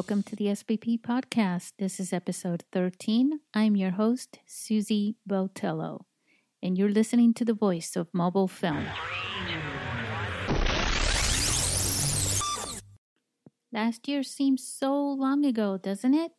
[0.00, 1.72] Welcome to the SBP podcast.
[1.78, 3.40] This is episode 13.
[3.52, 6.06] I'm your host, Susie Botello,
[6.62, 8.86] and you're listening to the voice of mobile film.
[13.70, 16.32] Last year seems so long ago, doesn't it?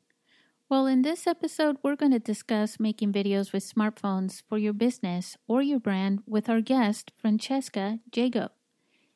[0.68, 5.38] Well, in this episode, we're going to discuss making videos with smartphones for your business
[5.48, 8.50] or your brand with our guest, Francesca Jago.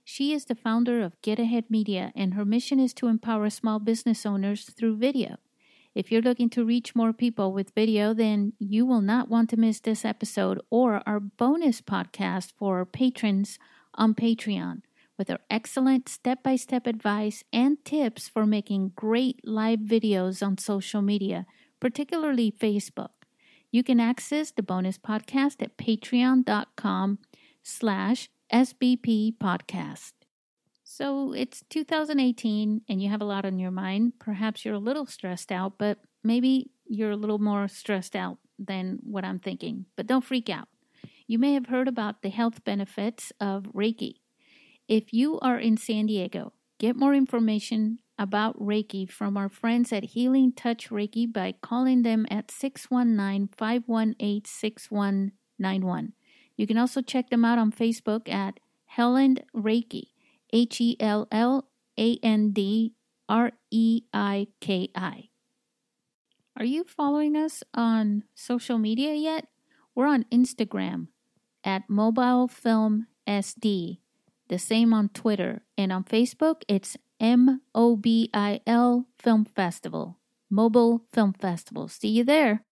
[0.08, 3.80] She is the founder of Get Ahead Media, and her mission is to empower small
[3.80, 5.38] business owners through video.
[5.96, 9.58] If you're looking to reach more people with video, then you will not want to
[9.58, 13.58] miss this episode or our bonus podcast for our patrons
[13.96, 14.84] on Patreon
[15.18, 20.60] with our excellent step by step advice and tips for making great live videos on
[20.60, 21.48] social media,
[21.80, 23.10] particularly Facebook.
[23.72, 27.20] You can access the bonus podcast at patreon.com
[27.63, 30.13] slash SBP podcast.
[30.85, 34.13] So it's 2018 and you have a lot on your mind.
[34.18, 38.99] Perhaps you're a little stressed out, but maybe you're a little more stressed out than
[39.04, 39.88] what I'm thinking.
[39.98, 40.70] But don't freak out.
[41.27, 44.21] You may have heard about the health benefits of Reiki.
[44.88, 50.16] If you are in San Diego, get more information about Reiki from our friends at
[50.16, 56.13] Healing Touch Reiki by calling them at 619 518 6191.
[56.57, 58.59] You can also check them out on Facebook at
[58.98, 60.09] Helland Reiki,
[60.53, 61.67] H E L L
[61.98, 62.93] A N D
[63.27, 65.29] R E I K I.
[66.57, 69.47] Are you following us on social media yet?
[69.94, 71.07] We're on Instagram
[71.63, 74.00] at Mobile Film SD,
[74.47, 80.19] the same on Twitter, and on Facebook it's M O B I L Film Festival,
[80.50, 81.88] Mobile Film Festival.
[81.89, 82.63] See you there.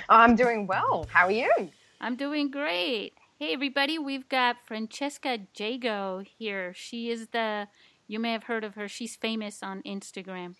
[0.08, 1.06] I'm doing well.
[1.12, 1.52] How are you?
[2.00, 3.12] I'm doing great.
[3.38, 6.72] Hey, everybody, we've got Francesca Jago here.
[6.74, 7.68] She is the,
[8.08, 10.54] you may have heard of her, she's famous on Instagram.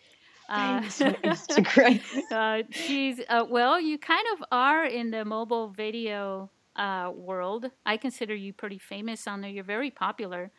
[0.50, 2.00] Uh, Instagram.
[2.30, 7.70] uh, she's, uh, well, you kind of are in the mobile video uh, world.
[7.86, 9.50] I consider you pretty famous on there.
[9.50, 10.50] You're very popular.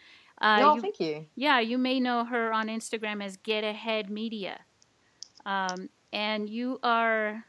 [0.41, 1.25] Uh, oh, you- thank you.
[1.35, 4.61] yeah, you may know her on Instagram as Get Ahead Media.
[5.45, 7.45] Um, and you are,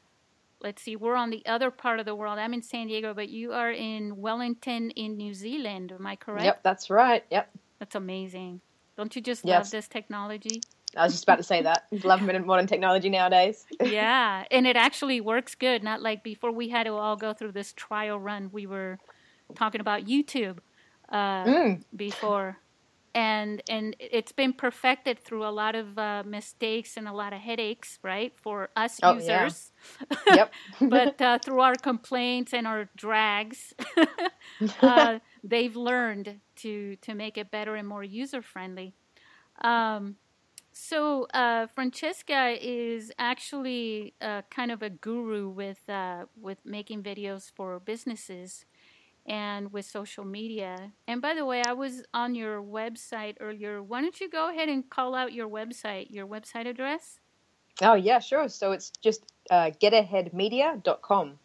[0.63, 2.39] let's see, we're on the other part of the world.
[2.39, 5.93] I'm in San Diego, but you are in Wellington, in New Zealand.
[5.93, 6.45] Am I correct?
[6.45, 7.25] Yep, that's right.
[7.31, 7.51] Yep.
[7.79, 8.61] That's amazing.
[8.97, 9.65] Don't you just Yes.
[9.65, 10.63] love this technology?
[10.97, 11.87] I was just about to say that.
[12.05, 13.65] Love modern technology nowadays.
[13.85, 15.83] yeah, and it actually works good.
[15.83, 18.51] Not like before we had to all go through this trial run.
[18.53, 18.99] We were
[19.55, 20.59] talking about YouTube
[21.09, 21.85] uh, Mm.
[21.97, 22.59] before,
[23.15, 27.41] and and it's been perfected through a lot of uh, mistakes and a lot of
[27.41, 29.53] headaches, right, for us Oh, yeah.
[29.53, 29.73] users.
[30.29, 30.55] Yep.
[30.81, 33.75] but uh, through our complaints and our drags,
[34.83, 38.95] uh, they've learned to to make it better and more user friendly.
[39.63, 40.17] Um,
[40.73, 47.51] so uh, Francesca is actually uh, kind of a guru with uh, with making videos
[47.55, 48.65] for businesses
[49.27, 50.93] and with social media.
[51.07, 53.83] And by the way, I was on your website earlier.
[53.83, 57.19] Why don't you go ahead and call out your website, your website address?
[57.81, 58.49] oh, yeah, sure.
[58.49, 61.39] So it's just uh, getaheadmedia.com.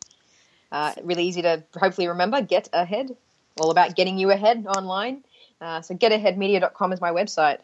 [0.72, 2.42] Uh, really easy to hopefully remember.
[2.42, 3.16] Get ahead.
[3.60, 5.24] All about getting you ahead online.
[5.62, 7.60] Uh, so getaheadmedia.com is my website.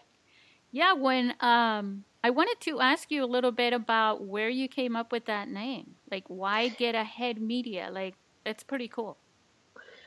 [0.71, 4.95] Yeah, when um, I wanted to ask you a little bit about where you came
[4.95, 5.95] up with that name.
[6.09, 7.89] Like, why Get Ahead Media?
[7.91, 9.17] Like, it's pretty cool.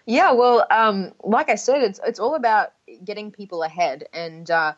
[0.06, 2.72] Yeah, well, um, like I said, it's it's all about
[3.04, 4.72] getting people ahead, and uh,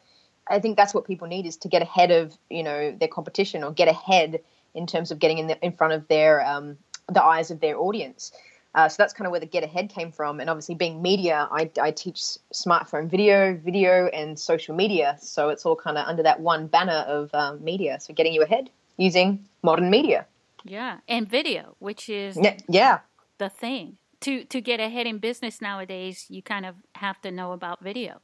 [0.48, 3.62] I think that's what people need is to get ahead of you know their competition
[3.62, 4.40] or get ahead
[4.74, 6.78] in terms of getting in, the, in front of their um,
[7.08, 8.32] the eyes of their audience.
[8.74, 10.40] Uh, so that's kind of where the get ahead came from.
[10.40, 12.20] And obviously, being media, I, I teach
[12.54, 15.16] smartphone video, video, and social media.
[15.20, 17.98] So it's all kind of under that one banner of um, media.
[18.00, 20.26] So getting you ahead using modern media.
[20.64, 22.98] Yeah, and video, which is yeah, yeah.
[23.38, 23.96] the thing.
[24.22, 28.20] To to get ahead in business nowadays, you kind of have to know about video.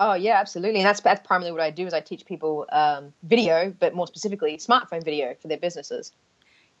[0.00, 3.12] Oh yeah, absolutely, and that's that's primarily what I do is I teach people um,
[3.24, 6.12] video, but more specifically smartphone video for their businesses.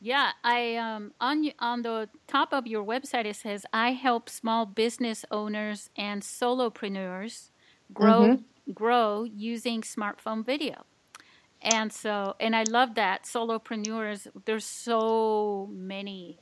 [0.00, 4.66] Yeah, I um, on on the top of your website it says I help small
[4.66, 7.50] business owners and solopreneurs
[7.92, 8.72] grow mm-hmm.
[8.72, 10.84] grow using smartphone video.
[11.60, 14.28] And so, and I love that solopreneurs.
[14.44, 16.38] There's so many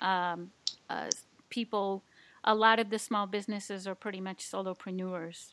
[0.00, 0.52] um,
[0.88, 1.08] uh,
[1.50, 2.02] people.
[2.42, 5.52] A lot of the small businesses are pretty much solopreneurs.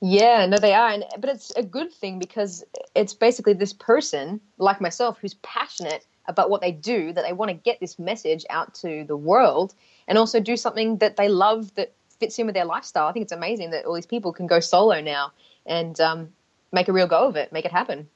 [0.00, 2.64] Yeah, no, they are, and but it's a good thing because
[2.94, 7.50] it's basically this person like myself who's passionate about what they do that they want
[7.50, 9.74] to get this message out to the world
[10.06, 13.06] and also do something that they love that fits in with their lifestyle.
[13.06, 15.32] I think it's amazing that all these people can go solo now
[15.66, 16.28] and um,
[16.72, 18.08] make a real go of it, make it happen.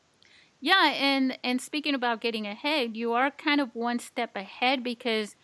[0.61, 5.35] Yeah, and and speaking about getting ahead, you are kind of one step ahead because,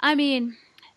[0.00, 0.56] I mean,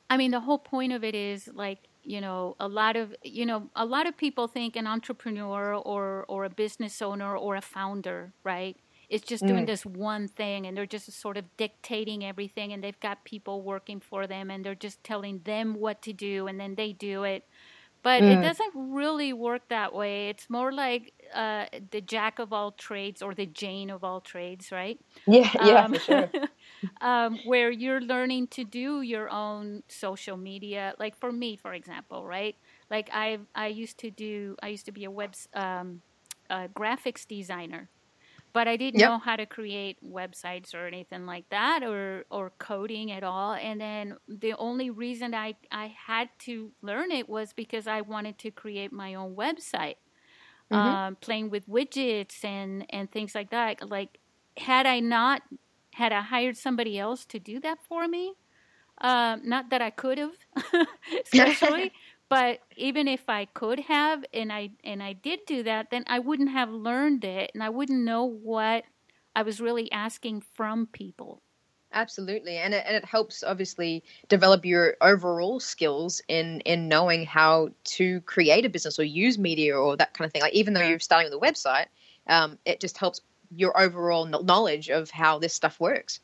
[0.10, 3.46] I mean the whole point of it is like you know a lot of you
[3.46, 7.62] know a lot of people think an entrepreneur or or a business owner or a
[7.62, 8.78] founder, right?
[9.10, 9.68] It's just doing mm.
[9.68, 14.02] this one thing and they're just sort of dictating everything and they've got people working
[14.02, 17.46] for them and they're just telling them what to do and then they do it.
[18.04, 18.32] But mm.
[18.32, 20.30] it doesn't really work that way.
[20.30, 24.72] It's more like uh, the jack of all trades or the Jane of all trades,
[24.72, 25.00] right?
[25.28, 26.30] Yeah, yeah, um, sure.
[27.02, 30.94] um, where you're learning to do your own social media.
[31.00, 32.56] Like for me, for example, right?
[32.90, 36.02] Like I I used to do I used to be a web um,
[36.50, 37.90] a graphics designer
[38.58, 39.10] but I didn't yep.
[39.12, 43.54] know how to create websites or anything like that or or coding at all.
[43.54, 48.40] And then the only reason I I had to learn it was because I wanted
[48.40, 49.98] to create my own website,
[50.72, 50.76] mm-hmm.
[50.76, 53.88] um, playing with widgets and and things like that.
[53.88, 54.18] Like
[54.58, 55.44] had I not
[55.94, 58.34] had I hired somebody else to do that for me,
[59.02, 60.38] um, not that I could have,
[61.24, 61.92] especially,
[62.30, 66.20] but even if I could have and I and I did do that, then I
[66.20, 68.84] wouldn't have learned it and I wouldn't know what
[69.36, 71.42] I was really asking from people.
[71.94, 77.70] Absolutely, and it, and it helps obviously develop your overall skills in in knowing how
[77.86, 80.42] to create a business or use media or that kind of thing.
[80.42, 81.86] Like even though you're starting with a website,
[82.28, 83.22] um, it just helps
[83.56, 86.20] your overall knowledge of how this stuff works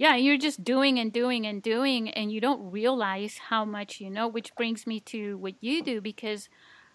[0.00, 4.08] yeah, you're just doing and doing and doing, and you don't realize how much you
[4.08, 4.26] know.
[4.26, 6.48] Which brings me to what you do, because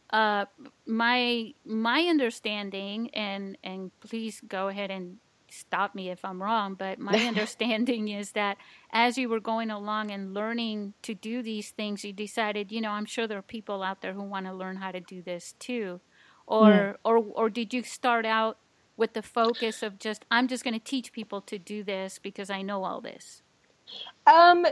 [0.09, 0.45] uh,
[0.87, 5.17] my my understanding, and and please go ahead and
[5.49, 8.57] stop me if I'm wrong, but my understanding is that
[8.91, 12.89] as you were going along and learning to do these things, you decided, you know,
[12.89, 15.53] I'm sure there are people out there who want to learn how to do this
[15.59, 16.01] too,
[16.47, 16.93] or yeah.
[17.03, 18.57] or or did you start out
[18.97, 22.49] with the focus of just I'm just going to teach people to do this because
[22.49, 23.41] I know all this?
[24.25, 24.65] Um,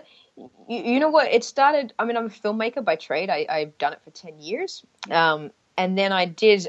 [0.67, 1.31] you, you, know what?
[1.31, 1.93] It started.
[1.99, 3.29] I mean, I'm a filmmaker by trade.
[3.29, 6.67] I, I've done it for ten years, um, and then I did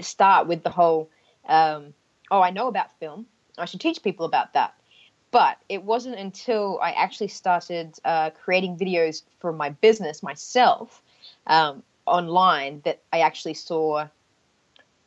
[0.00, 1.08] start with the whole.
[1.46, 1.94] Um,
[2.30, 3.26] oh, I know about film.
[3.58, 4.74] I should teach people about that.
[5.30, 11.02] But it wasn't until I actually started uh, creating videos for my business myself
[11.46, 14.08] um, online that I actually saw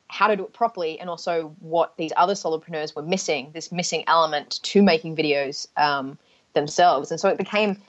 [0.08, 4.04] how to do it properly and also what these other solopreneurs were missing this missing
[4.08, 6.18] element to making videos um,
[6.54, 7.12] themselves.
[7.12, 7.82] And so it became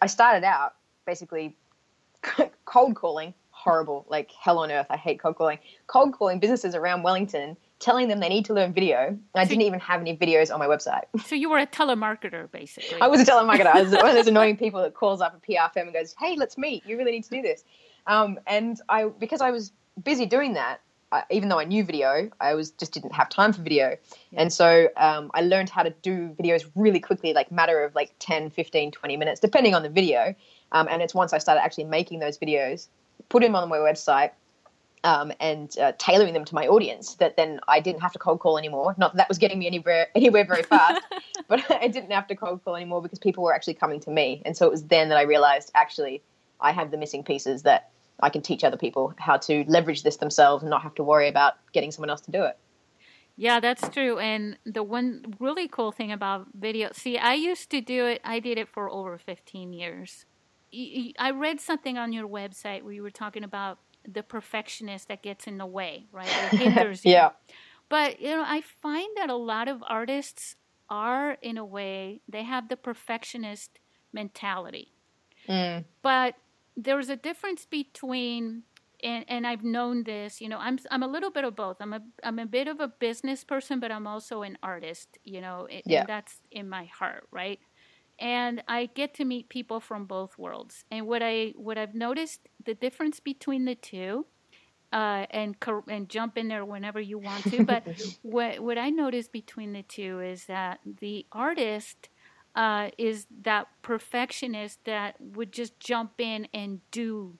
[0.00, 0.74] i started out
[1.06, 1.56] basically
[2.64, 7.02] cold calling horrible like hell on earth i hate cold calling cold calling businesses around
[7.02, 10.58] wellington telling them they need to learn video i didn't even have any videos on
[10.58, 11.02] my website.
[11.26, 13.00] So you were a telemarketer basically.
[13.00, 13.66] I was a telemarketer.
[13.66, 16.14] I was one of those annoying people that calls up a pr firm and goes
[16.18, 16.84] hey let's meet.
[16.86, 17.64] You really need to do this.
[18.06, 20.80] Um, and i because i was busy doing that
[21.12, 23.96] I, even though I knew video, I was just didn't have time for video.
[24.30, 24.40] Yeah.
[24.40, 28.14] And so um, I learned how to do videos really quickly, like matter of like
[28.18, 30.34] 10, 15, 20 minutes, depending on the video.
[30.72, 32.88] Um, and it's once I started actually making those videos,
[33.28, 34.30] putting them on my website,
[35.04, 38.40] um, and uh, tailoring them to my audience that then I didn't have to cold
[38.40, 38.94] call anymore.
[38.96, 41.02] Not that that was getting me anywhere anywhere very fast,
[41.48, 44.42] but I didn't have to cold call anymore because people were actually coming to me.
[44.44, 46.22] And so it was then that I realized actually
[46.60, 47.90] I have the missing pieces that
[48.22, 51.28] I can teach other people how to leverage this themselves and not have to worry
[51.28, 52.56] about getting someone else to do it.
[53.36, 54.18] Yeah, that's true.
[54.18, 58.38] And the one really cool thing about video, see, I used to do it, I
[58.38, 60.26] did it for over 15 years.
[61.18, 65.46] I read something on your website where you were talking about the perfectionist that gets
[65.46, 66.28] in the way, right?
[66.52, 67.12] It hinders you.
[67.12, 67.30] yeah.
[67.88, 70.56] But, you know, I find that a lot of artists
[70.88, 73.78] are in a way they have the perfectionist
[74.12, 74.92] mentality.
[75.48, 75.84] Mm.
[76.02, 76.34] But
[76.76, 78.62] there's a difference between
[79.02, 81.76] and, and I've known this, you know, I'm I'm a little bit of both.
[81.80, 85.40] I'm a I'm a bit of a business person, but I'm also an artist, you
[85.40, 86.00] know, it, Yeah.
[86.00, 87.58] and that's in my heart, right?
[88.18, 90.84] And I get to meet people from both worlds.
[90.90, 94.26] And what I what I've noticed the difference between the two,
[94.92, 95.56] uh, and
[95.88, 97.62] and jump in there whenever you want to.
[97.62, 97.84] But
[98.22, 102.08] what what I noticed between the two is that the artist
[102.54, 107.38] uh, is that perfectionist that would just jump in and do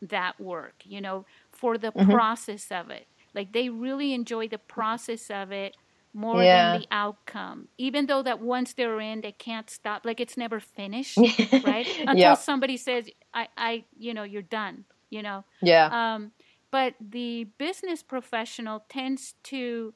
[0.00, 2.22] that work, you know, for the Mhm.
[2.32, 3.06] process of it.
[3.34, 5.74] Like they really enjoy the process of it
[6.14, 6.46] more Yeah.
[6.46, 7.68] than the outcome.
[7.78, 10.02] Even though that once they're in, they can't stop.
[10.04, 11.88] Like it's never finished, right?
[12.06, 12.36] Until Yeah.
[12.36, 15.44] somebody says, "I, I, you know, you're done." You know.
[15.62, 15.92] Yeah.
[15.92, 16.32] Um,
[16.70, 19.94] but the business professional tends to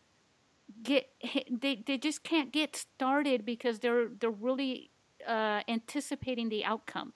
[0.82, 1.06] get
[1.50, 4.90] they they just can't get started because they're they're really
[5.26, 7.12] uh, anticipating the outcome,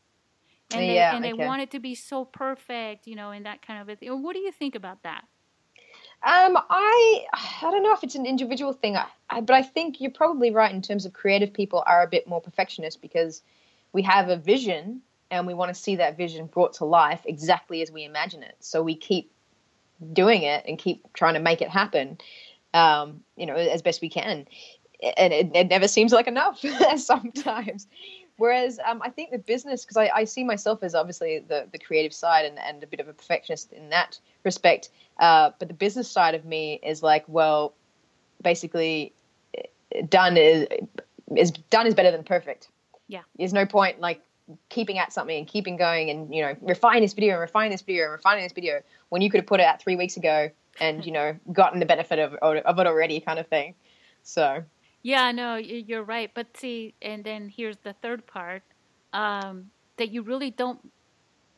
[0.71, 1.47] and they Yeah, and they okay.
[1.47, 4.23] want it to be so perfect, you know, and that kind of a thing.
[4.23, 5.25] What do you think about that?
[6.23, 10.01] Um, I I don't know if it's an individual thing, I, I, but I think
[10.01, 13.43] you're probably right in terms of creative people are a bit more perfectionist because
[13.93, 17.81] we have a vision and we want to see that vision brought to life exactly
[17.81, 18.57] as we imagine it.
[18.61, 19.33] So we keep
[20.13, 22.19] doing it and keep trying to make it happen,
[22.75, 24.47] um, you know, as best we can.
[25.17, 26.63] And it, it never seems like enough
[26.97, 27.87] sometimes.
[28.37, 31.79] Whereas um, I think the business, because I, I see myself as obviously the, the
[31.79, 34.89] creative side and, and a bit of a perfectionist in that respect.
[35.19, 37.75] Uh, but the business side of me is like, well,
[38.43, 39.13] basically,
[39.55, 40.67] eh, done is
[41.37, 42.69] is done is better than perfect.
[43.09, 43.21] Yeah.
[43.37, 44.23] There's no point like
[44.69, 47.83] keeping at something and keeping going and you know refine this video and refine this
[47.83, 50.51] video and refining this video when you could have put it out three weeks ago
[50.81, 53.75] and you know gotten the benefit of of it already, kind of thing.
[54.23, 54.65] So
[55.03, 56.31] Yeah, no, you're right.
[56.35, 58.63] But see, and then here's the third part
[59.13, 60.81] um, that you really don't,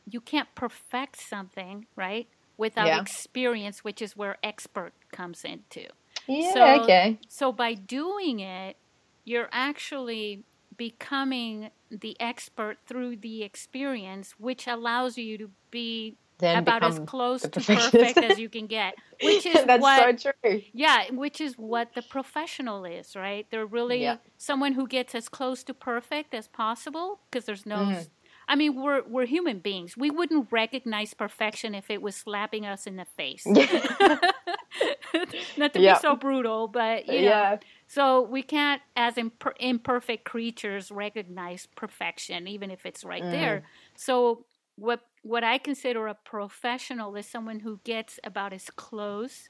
[0.05, 2.27] you can't perfect something, right?
[2.57, 3.01] Without Yeah.
[3.01, 5.87] experience, which is where expert comes into.
[6.27, 8.77] yeah, So- okay, So by doing it,
[9.25, 10.45] you're actually
[10.77, 17.41] becoming the expert through the experience, which allows you to be then about as close
[17.41, 20.61] to perfect as you can get, which is that's what so true.
[20.73, 23.47] yeah, which is what the professional is, right?
[23.49, 24.17] They're really Yeah.
[24.37, 27.77] someone who gets as close to perfect as possible because there's no.
[27.77, 28.07] Mhm.
[28.45, 29.95] I mean, we're we're human beings.
[29.95, 33.47] We wouldn't recognize perfection if it was slapping us in the face.
[35.57, 35.93] Not to Yeah.
[35.95, 37.27] be so brutal, but you know.
[37.29, 37.57] yeah,
[37.87, 43.59] So we can't, as imper- imperfect creatures, recognize perfection, even if it's right there.
[43.59, 43.63] Mm.
[43.95, 44.45] So
[44.75, 49.49] what what I consider a professional is someone who gets about as close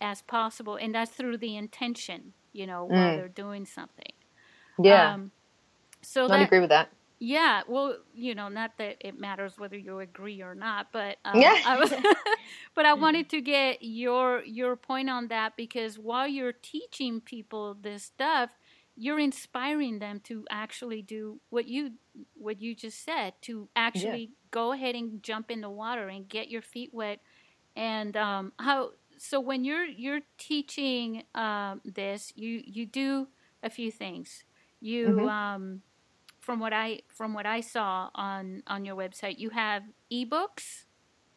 [0.00, 3.14] as possible, and that's through the intention, you know, while Mm.
[3.14, 4.12] they're doing something.
[4.82, 5.14] yeah.
[5.14, 5.32] Um,
[6.02, 6.90] so I agree with that.
[7.22, 11.40] yeah, well, you know, not that it matters whether you agree or not, but um,
[11.40, 11.60] Yeah.
[11.62, 11.92] I was,
[12.74, 17.74] but I wanted to get your your point on that because while you're teaching people
[17.74, 18.50] this stuff,
[19.00, 21.92] you're inspiring them to actually do what you
[22.34, 26.50] what you just said to actually go ahead and jump in the water and get
[26.50, 27.20] your feet wet.
[27.76, 33.28] And um, how so when you're you're teaching um, this, you you do
[33.62, 34.44] a few things.
[34.80, 35.28] You Mhm.
[35.28, 35.82] um,
[36.40, 40.86] from what I from what I saw on on your website, you have ebooks,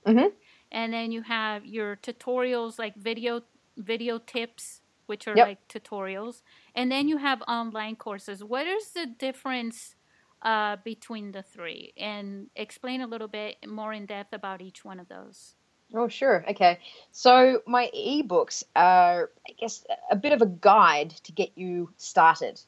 [0.05, 0.33] Mhm.
[0.71, 3.41] and then you have your tutorials like video
[3.77, 5.49] video tips, which are Yep.
[5.49, 6.41] like tutorials,
[6.75, 8.43] and then you have online courses.
[8.43, 9.95] What is the difference
[10.41, 11.93] uh, between the three?
[11.97, 15.55] And explain a little bit more in depth about each one of those.
[15.93, 16.43] Oh, sure.
[16.49, 16.79] Okay.
[17.11, 22.59] So my ebooks are, I guess, a bit of a guide to get you started.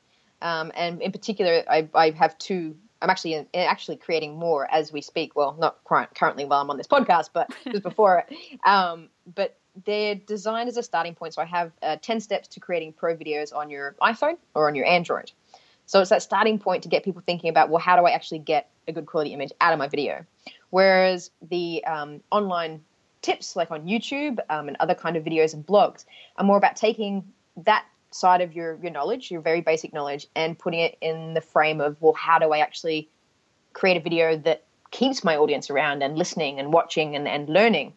[0.42, 2.76] Um, and in particular, I, I have two.
[3.02, 5.36] I'm actually in, actually creating more as we speak.
[5.36, 8.60] Well, not currently while I'm on this podcast, but just before it.
[8.66, 11.34] Um, but they're designed as a starting point.
[11.34, 14.76] So I have uh, 10 steps to creating pro videos on your iPhone or on
[14.76, 15.32] your Android.
[15.86, 18.40] So it's that starting point to get people thinking about, well, how do I actually
[18.40, 20.26] get a good quality image out of my video?
[20.70, 22.84] Whereas the um, online
[23.22, 26.06] tips, like on YouTube um, and other kind of videos and blogs,
[26.38, 27.24] are more about taking
[27.58, 31.42] that side of your, your knowledge, your very basic knowledge, and putting it in the
[31.42, 33.10] frame of, well, how do I actually
[33.74, 37.94] create a video that keeps my audience around and listening and watching and, and learning?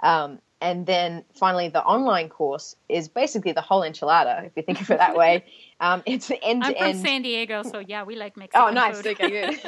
[0.00, 4.80] Um, and then finally, the online course is basically the whole enchilada, if you think
[4.80, 5.44] of it that way.
[5.78, 6.94] Um, it's end I'm from.
[6.94, 8.96] San Diego, so yeah, we like Mexican Oh, nice.
[8.96, 9.08] food.
[9.08, 9.58] Okay,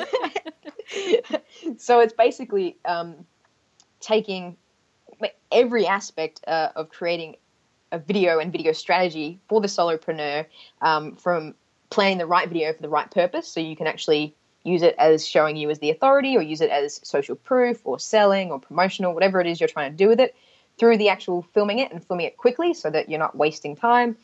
[0.90, 1.40] good.
[1.78, 3.26] so it's basically um,
[4.00, 4.56] taking
[5.52, 7.36] every aspect uh, of creating
[7.92, 10.46] a video and video strategy for the solopreneur,
[10.80, 11.54] um, from
[11.90, 15.26] planning the right video for the right purpose so you can actually use it as
[15.26, 19.14] showing you as the authority or use it as social proof or selling or promotional,
[19.14, 20.34] whatever it is you're trying to do with it,
[20.78, 24.16] through the actual filming it and filming it quickly so that you're not wasting time.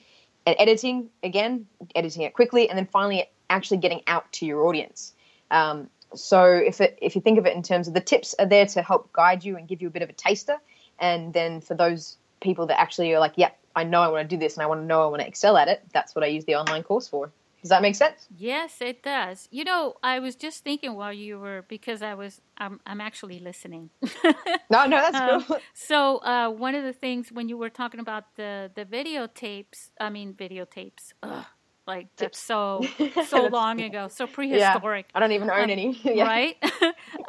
[0.46, 5.14] And editing, again, editing it quickly, and then finally actually getting out to your audience.
[5.50, 8.46] Um, so if it, if you think of it in terms of the tips are
[8.46, 10.56] there to help guide you and give you a bit of a taster,
[10.98, 14.28] and then for those people that actually are like, yep, yeah, I know I want
[14.28, 16.14] to do this and I want to know I want to excel at it, that's
[16.14, 17.32] what I use the online course for.
[17.64, 18.28] Does that make sense?
[18.36, 19.48] Yes, it does.
[19.50, 23.38] You know, I was just thinking while you were because I was I'm I'm actually
[23.38, 23.88] listening.
[24.68, 25.58] no, no, that's um, cool.
[25.72, 30.10] So uh, one of the things when you were talking about the the videotapes, I
[30.10, 31.14] mean videotapes.
[31.22, 31.46] Ugh,
[31.86, 32.84] like that's so
[33.28, 35.06] so long ago, so prehistoric.
[35.06, 35.98] Yeah, I don't even own um, any.
[36.04, 36.24] yeah.
[36.26, 36.56] Right?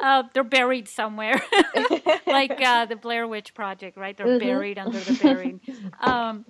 [0.02, 1.40] uh, they're buried somewhere,
[2.26, 3.96] like uh, the Blair Witch Project.
[3.96, 4.14] Right?
[4.14, 4.46] They're mm-hmm.
[4.46, 5.60] buried under the buried.
[5.98, 6.44] Um,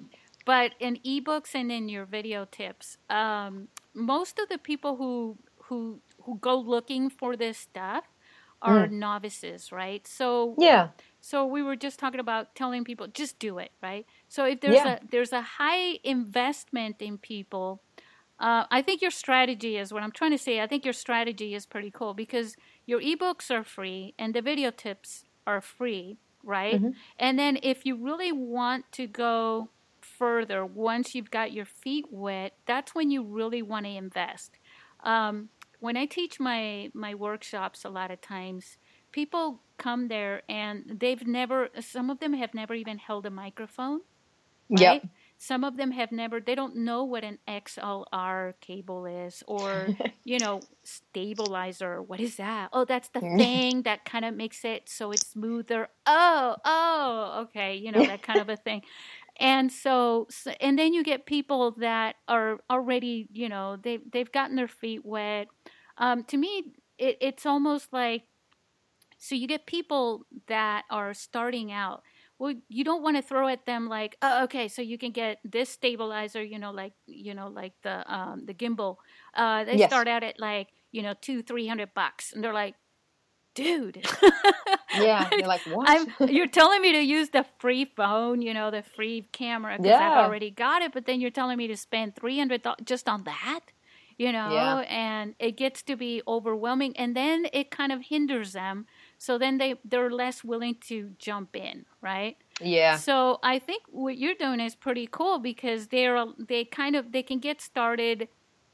[0.47, 6.01] but in ebooks and in your video tips, um, most of the people who who
[6.23, 8.05] who go looking for this stuff
[8.63, 8.93] are mm.
[8.93, 10.07] novices, right?
[10.07, 10.89] So yeah.
[11.21, 14.07] So we were just talking about telling people just do it, right?
[14.29, 14.99] So if there's yeah.
[15.03, 17.83] a there's a high investment in people,
[18.39, 20.61] uh, I think your strategy is what I'm trying to say.
[20.61, 24.71] I think your strategy is pretty cool because your ebooks are free and the video
[24.71, 26.77] tips are free, right?
[26.77, 26.91] Mm-hmm.
[27.19, 29.71] And then if you really want to go
[30.19, 34.59] further once you've got your feet wet that's when you really want to invest.
[35.05, 38.79] Um, when i teach my my workshops a lot of times
[39.13, 44.01] people come there and they've never some of them have never even held a microphone
[44.71, 45.03] right?
[45.03, 45.05] yep
[45.39, 49.95] some of them have never they don't know what an xlr cable is or
[50.25, 52.69] you know stabilizer what is that?
[52.73, 55.89] Oh that's the thing that kind of makes it so it's smoother.
[56.07, 58.83] Oh oh okay you know that kind of a thing
[59.39, 64.31] and so, so, and then you get people that are already you know they they've
[64.31, 65.49] gotten their feet wet.
[65.99, 68.23] Um, to me it, it's almost like
[69.19, 72.03] so you get people that are starting out.
[72.39, 75.39] Well you don't want to throw at them like oh, okay so you can get
[75.43, 78.97] this stabilizer you know like you know like the um, the gimbal.
[79.35, 79.91] Uh, they yes.
[79.91, 82.75] start out at like you know two three hundred bucks and they're like
[83.57, 84.07] dude.
[84.95, 85.89] yeah, you're like, what?
[85.89, 89.91] I'm, you're telling me to use the free phone, you know, the free camera because
[89.91, 90.11] yeah.
[90.11, 93.25] I've already got it, but then you're telling me to spend three hundred just on
[93.25, 93.61] that,
[94.17, 94.79] you know, yeah.
[94.89, 98.87] and it gets to be overwhelming, and then it kind of hinders them.
[99.19, 102.37] So then they they're less willing to jump in, right?
[102.61, 102.97] Yeah.
[102.97, 107.23] So I think what you're doing is pretty cool because they're they kind of they
[107.23, 108.29] can get started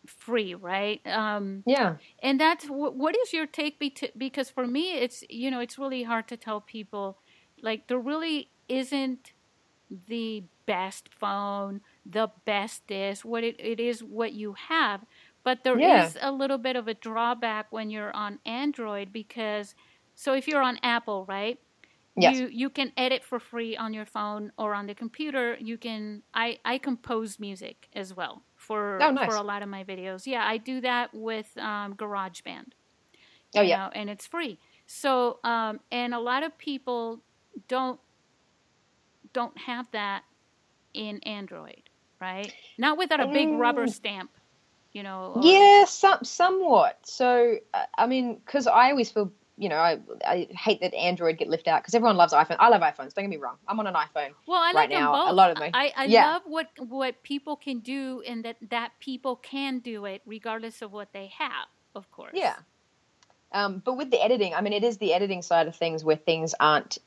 [0.07, 1.01] free, right?
[1.07, 1.97] Um, yeah.
[2.23, 3.79] And that's what is your take?
[3.79, 7.19] Be because for me, it's you know it's really hard to tell people
[7.63, 9.33] like there really isn't
[10.09, 13.25] the best phone, the best this.
[13.25, 15.05] What it, it is, what you have,
[15.45, 16.07] but there yeah.
[16.07, 19.75] is a little bit of a drawback when you're on Android because
[20.15, 21.59] so if you're on Apple, right?
[22.15, 22.37] Yes.
[22.37, 25.57] You you can edit for free on your phone or on the computer.
[25.59, 29.29] You can I I compose music as well for oh, nice.
[29.29, 30.27] for a lot of my videos.
[30.27, 32.73] Yeah, I do that with um, GarageBand.
[33.55, 34.59] Oh yeah, know, and it's free.
[34.87, 37.21] So um, and a lot of people
[37.69, 38.01] don't
[39.33, 40.25] don't have that
[40.95, 41.83] in Android,
[42.21, 42.53] right?
[42.79, 43.93] Not without a big rubber mm.
[43.93, 44.31] stamp,
[44.93, 45.35] you know.
[45.37, 45.43] Or...
[45.43, 46.99] Yeah, some somewhat.
[47.05, 49.33] So uh, I mean, because I always feel
[49.63, 52.57] you know, I, I hate that Android get left out because everyone loves iPhone.
[52.59, 53.15] I love iPhones.
[53.15, 53.59] Don't get me wrong.
[53.69, 54.33] I'm on an iPhone.
[54.49, 55.13] Well, I right like now.
[55.13, 55.31] Both.
[55.31, 55.71] A lot of them.
[55.73, 56.33] I, I yeah.
[56.33, 60.91] love what what people can do, and that that people can do it regardless of
[60.91, 61.69] what they have.
[61.95, 62.33] Of course.
[62.35, 62.57] Yeah.
[63.53, 66.17] Um, but with the editing, I mean, it is the editing side of things where
[66.17, 66.99] things aren't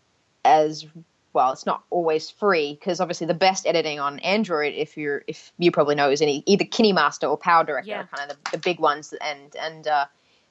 [0.45, 0.85] as
[1.33, 1.51] well.
[1.51, 5.71] It's not always free because obviously the best editing on Android, if you're if you
[5.71, 8.03] probably know, is any either KineMaster or Power Director, yeah.
[8.03, 10.05] kind of the, the big ones, and and uh,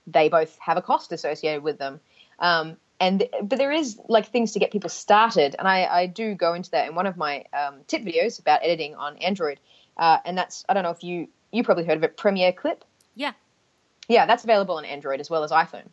[0.07, 2.01] they both have a cost associated with them.
[2.39, 6.35] Um, and but there is like things to get people started, and I, I do
[6.35, 9.59] go into that in one of my um, tip videos about editing on Android,
[9.97, 12.85] uh, and that's I don't know if you you probably heard of it, Premiere Clip.
[13.15, 13.33] Yeah,
[14.09, 15.89] yeah, that's available on Android as well as iPhone,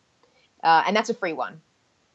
[0.64, 1.62] uh, and that's a free one,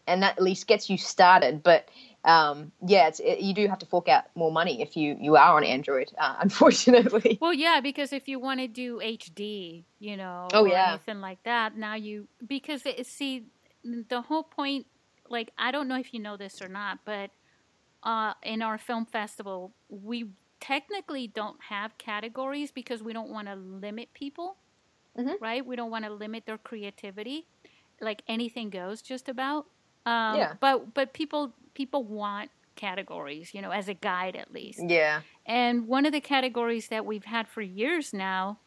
[0.07, 1.63] and that at least gets you started.
[1.63, 1.89] But
[2.27, 5.57] um, yeah, it, you do have to fork out more money if you you are
[5.57, 7.39] on Android, uh, unfortunately.
[7.41, 11.21] Well, yeah, because if you want to do HD, you know, oh or yeah, anything
[11.21, 13.47] like that, now you because it, see
[14.09, 14.87] the whole point,
[15.31, 17.31] like, I don't know if you know this or not, but
[18.03, 20.27] uh, in our film festival, we
[20.61, 24.57] technically don't have categories because we don't want to limit people,
[25.17, 25.35] mm-hmm.
[25.41, 25.65] right?
[25.65, 27.47] We don't want to limit their creativity.
[28.01, 29.67] Like anything goes, just about.
[30.05, 30.55] Um, yeah.
[30.61, 34.85] But but people people want categories, you know, as a guide at least.
[34.91, 35.23] Yeah.
[35.47, 38.61] And one of the categories that we've had for years now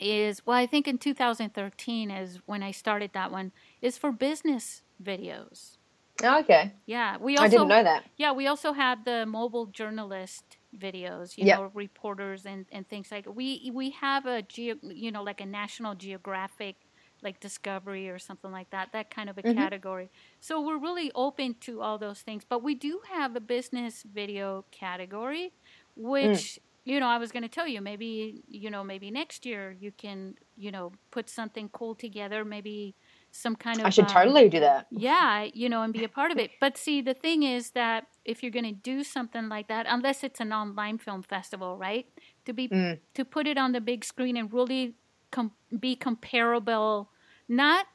[0.00, 3.52] is well, I think in 2013 is when I started that one.
[3.82, 5.78] Is for business videos.
[6.22, 6.72] Oh, okay.
[6.86, 8.04] Yeah, we also I didn't know that.
[8.16, 11.58] Yeah, we also have the mobile journalist videos, you Yep.
[11.58, 15.46] know, reporters and, and things like we we have a geo, you know, like a
[15.46, 16.76] National Geographic
[17.22, 19.54] like Discovery or something like that, that kind of a Mhm.
[19.54, 20.10] category.
[20.40, 24.66] So we're really open to all those things, but we do have a business video
[24.70, 25.52] category
[25.96, 29.70] which you know, I was going to tell you maybe, you know, maybe next year
[29.70, 32.96] you can, you know, put something cool together, maybe
[33.30, 34.86] some kind of I should um, totally do that.
[34.90, 36.52] yeah, you know, and be a part of it.
[36.60, 40.24] But see, the thing is that if you're going to do something like that, unless
[40.24, 42.06] it's an online film festival, right?
[42.46, 43.00] To be Mm.
[43.14, 44.96] to put it on the big screen and really
[45.30, 47.10] com- be comparable,
[47.48, 47.86] not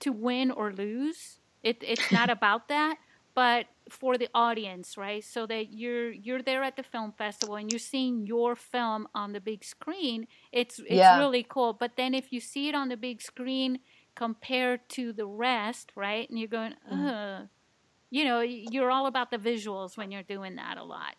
[0.00, 1.40] to win or lose.
[1.62, 2.96] It, it's not about that,
[3.34, 5.24] but for the audience, right?
[5.24, 9.32] So that you're you're there at the film festival and you're seeing your film on
[9.32, 10.26] the big screen.
[10.52, 11.18] It's it's Yeah.
[11.18, 11.72] really cool.
[11.72, 13.80] But then if you see it on the big screen
[14.14, 16.28] compared to the rest, right?
[16.28, 16.74] And you're going.
[16.92, 17.06] Mm-hmm.
[17.06, 17.48] Ugh.
[18.10, 21.14] you know, you're all about the visuals when you're doing that a lot.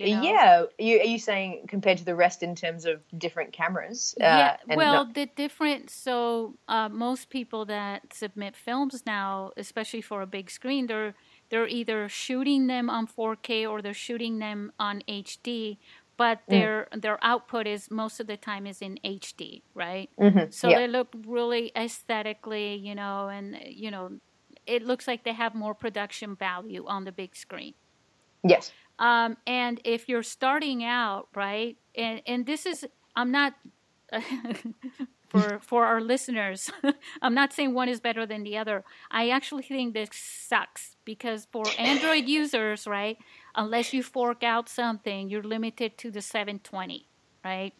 [0.00, 0.22] You know?
[0.22, 4.14] Yeah, you, are you saying compared to the rest in terms of different cameras?
[4.20, 4.56] Uh, yeah.
[4.66, 5.90] Well, not- the different.
[5.90, 11.14] So uh, most people that submit films now, especially for a big screen, they're
[11.50, 15.78] they're either shooting them on 4K or they're shooting them on HD.
[16.16, 16.50] But Mm.
[16.50, 20.10] their their output is most of the time is in HD, right?
[20.18, 20.78] Mhm, So yeah.
[20.80, 24.20] they look really aesthetically, you know, and you know,
[24.66, 27.74] it looks like they have more production value on the big screen.
[28.42, 28.72] yes.
[29.00, 32.86] Um, and if you're starting out, right, and and this is,
[33.16, 33.54] I'm not
[35.28, 36.70] for for our listeners,
[37.22, 38.84] I'm not saying one is better than the other.
[39.10, 43.16] I actually think this sucks because for Android users, right,
[43.54, 47.06] unless you fork out something, you're limited to the 720,
[47.42, 47.72] right?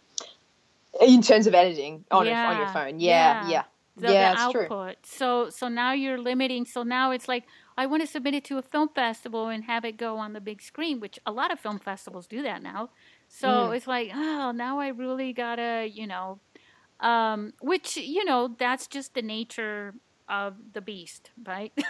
[1.03, 2.99] In terms of editing on, a, on your phone.
[2.99, 3.51] Yeah, yeah.
[3.51, 3.63] yeah.
[3.97, 4.95] the, yeah, the it's true.
[5.03, 6.65] So so now you're limiting.
[6.65, 7.45] So now it's like
[7.77, 10.41] I want to submit it to a film festival and have it go on the
[10.41, 12.91] big screen, which a lot of film festivals do that now.
[13.29, 13.77] So Mm.
[13.77, 16.41] it's like, oh, now I really gotta, you know,
[17.01, 19.95] um, which you know that's just the nature
[20.29, 21.73] of the beast, right?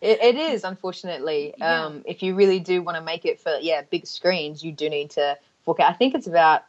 [0.00, 1.54] It, it is, unfortunately.
[1.56, 1.86] Yeah.
[1.86, 4.90] Um, if you really do want to make it for yeah big screens, you do
[4.90, 5.90] need to fork out.
[5.90, 6.64] I think it's about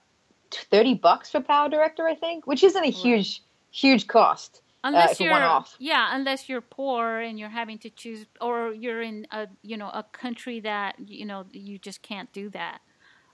[0.52, 2.08] thirty bucks for Power Director.
[2.08, 4.62] I think, which isn't a huge huge cost.
[4.86, 5.76] Unless it's you're one-off.
[5.80, 9.90] yeah unless you're poor and you're having to choose or you're in a you know
[9.90, 12.82] a country that you know you just can't do that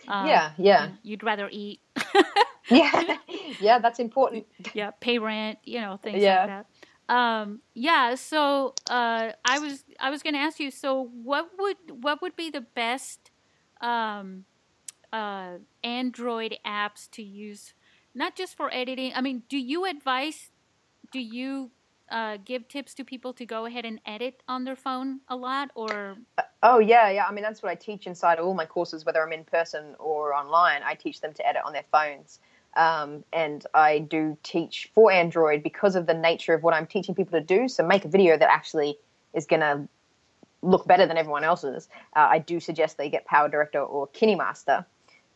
[0.07, 1.81] Um, yeah, yeah, you'd rather eat
[2.69, 3.17] yeah,
[3.59, 3.79] yeah.
[3.79, 4.45] That's important.
[4.73, 6.41] yeah pay rent you know things Yeah.
[6.45, 6.65] like that
[7.13, 11.77] um yeah so uh i was i was going to ask you so what would
[12.01, 13.31] what would be the best
[13.81, 14.45] um
[15.13, 17.73] uh android apps to use
[18.15, 20.50] not just for editing i mean do you advise
[21.12, 21.71] do you
[22.10, 25.71] uh, give tips to people to go ahead and edit on their phone a lot
[25.76, 26.17] or
[26.63, 27.26] Oh yeah, yeah.
[27.26, 30.34] I mean, that's what I teach inside all my courses, whether I'm in person or
[30.34, 30.82] online.
[30.84, 32.39] I teach them to edit on their phones,
[32.76, 37.15] um, and I do teach for Android because of the nature of what I'm teaching
[37.15, 37.67] people to do.
[37.67, 38.97] So make a video that actually
[39.34, 39.88] is going to
[40.62, 41.89] look better than everyone else's.
[42.15, 44.86] Uh, I do suggest they get Power Director or KineMaster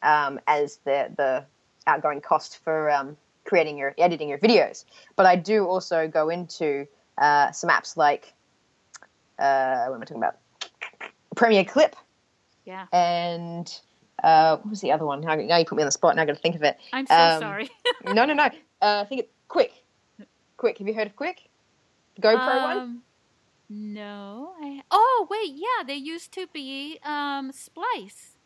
[0.04, 1.46] um, as the the
[1.88, 4.86] outgoing cost for um, creating your editing your videos.
[5.16, 8.34] But I do also go into uh, some apps like
[9.40, 10.38] uh, what am I talking about?
[11.36, 11.96] Premiere Clip
[12.66, 13.80] yeah and
[14.24, 15.22] uh, what was the other one?
[15.22, 16.16] Now, you put me on the spot.
[16.16, 16.78] Now I got to think of it.
[16.94, 17.70] i'm so Um, sorry
[18.06, 18.46] no, no, no.
[18.46, 18.50] Uh,
[19.02, 19.72] I think it's Quik.
[20.58, 20.78] Quik.
[20.80, 21.36] Have you heard of Quik?
[22.16, 22.78] The GoPro one.
[22.78, 23.02] Um,
[23.68, 28.38] no I, oh wait yeah they used to be um splice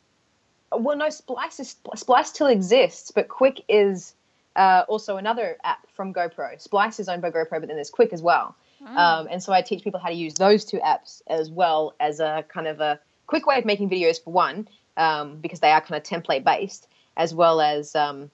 [0.71, 4.15] Well, no, Splice is Splice still exists, but Quik is
[4.55, 6.59] uh, also another app from GoPro.
[6.61, 8.55] Splice is owned by GoPro, but then there's Quik as well.
[8.85, 8.95] Oh.
[8.97, 12.19] Um, and so I teach people how to use those two apps as well as
[12.19, 15.81] a kind of a quick way of making videos for one, um, because they are
[15.81, 18.31] kind of template based, as well as um,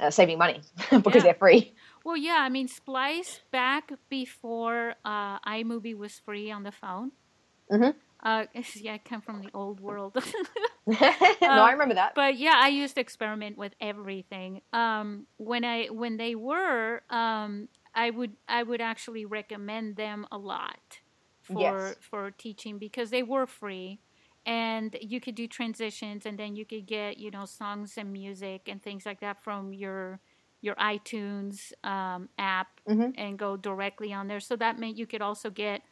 [0.00, 1.22] uh, saving money because Yeah.
[1.22, 1.74] they're free.
[2.04, 7.10] Well, yeah, I mean, Splice back before uh, iMovie was free on the phone.
[7.70, 7.94] Mhm.
[8.26, 10.18] Uh, yeah, I come from the old world.
[11.52, 12.14] no, I remember that.
[12.14, 14.62] but yeah, I used to experiment with everything.
[14.72, 20.38] Um, when I when they were, um, I would I would actually recommend them a
[20.38, 21.00] lot
[21.42, 21.98] for Yes.
[22.00, 24.00] for teaching because they were free.
[24.46, 28.62] And you could do transitions, and then you could get you know songs and music
[28.68, 30.20] and things like that from your
[30.62, 33.12] your iTunes um, app Mhm.
[33.14, 34.40] and go directly on there.
[34.40, 35.82] So that meant you could also get,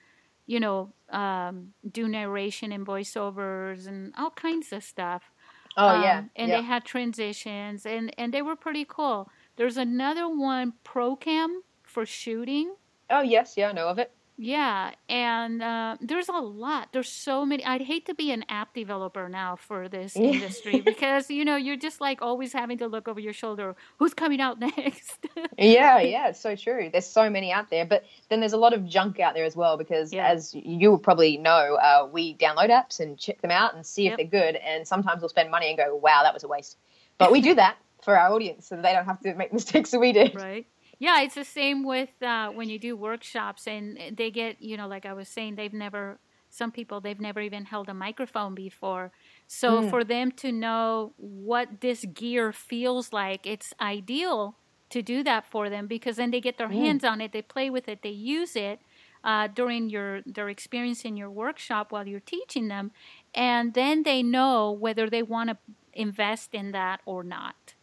[0.46, 5.32] you know, um, do narration and voiceovers and all kinds of stuff.
[5.76, 6.54] Oh Um, yeah, and yeah.
[6.54, 9.30] they had transitions, and and they were pretty cool.
[9.56, 12.76] There's another one, ProCam, for shooting.
[13.08, 14.13] Oh yes, yeah, I know of it.
[14.36, 16.88] Yeah, and uh, there's a lot.
[16.92, 17.64] There's so many.
[17.64, 21.76] I'd hate to be an app developer now for this industry because you know you're
[21.76, 23.76] just like always having to look over your shoulder.
[23.98, 25.24] Who's coming out next?
[25.56, 26.88] yeah, yeah, it's so true.
[26.90, 29.54] There's so many out there, but then there's a lot of junk out there as
[29.54, 30.26] well because, Yeah.
[30.26, 34.12] as you probably know, uh, we download apps and check them out and see Yep.
[34.12, 34.56] if they're good.
[34.56, 36.76] And sometimes we'll spend money and go, "Wow, that was a waste."
[37.18, 39.92] But we do that for our audience so that they don't have to make mistakes
[39.92, 40.34] that we did.
[40.34, 40.66] right.
[40.98, 44.86] Yeah, it's the same with uh, when you do workshops and they get, you know,
[44.86, 49.12] like I was saying, they've never, some people, they've never even held a microphone before.
[49.46, 49.90] So Mm.
[49.90, 54.58] for them to know what this gear feels like, it's ideal
[54.90, 56.74] to do that for them because then they get their Mm.
[56.84, 58.80] hands on it, they play with it, they use it
[59.24, 62.92] uh, during your their experience in your workshop while you're teaching them,
[63.34, 65.58] and then they know whether they want to
[65.92, 67.74] invest in that or not.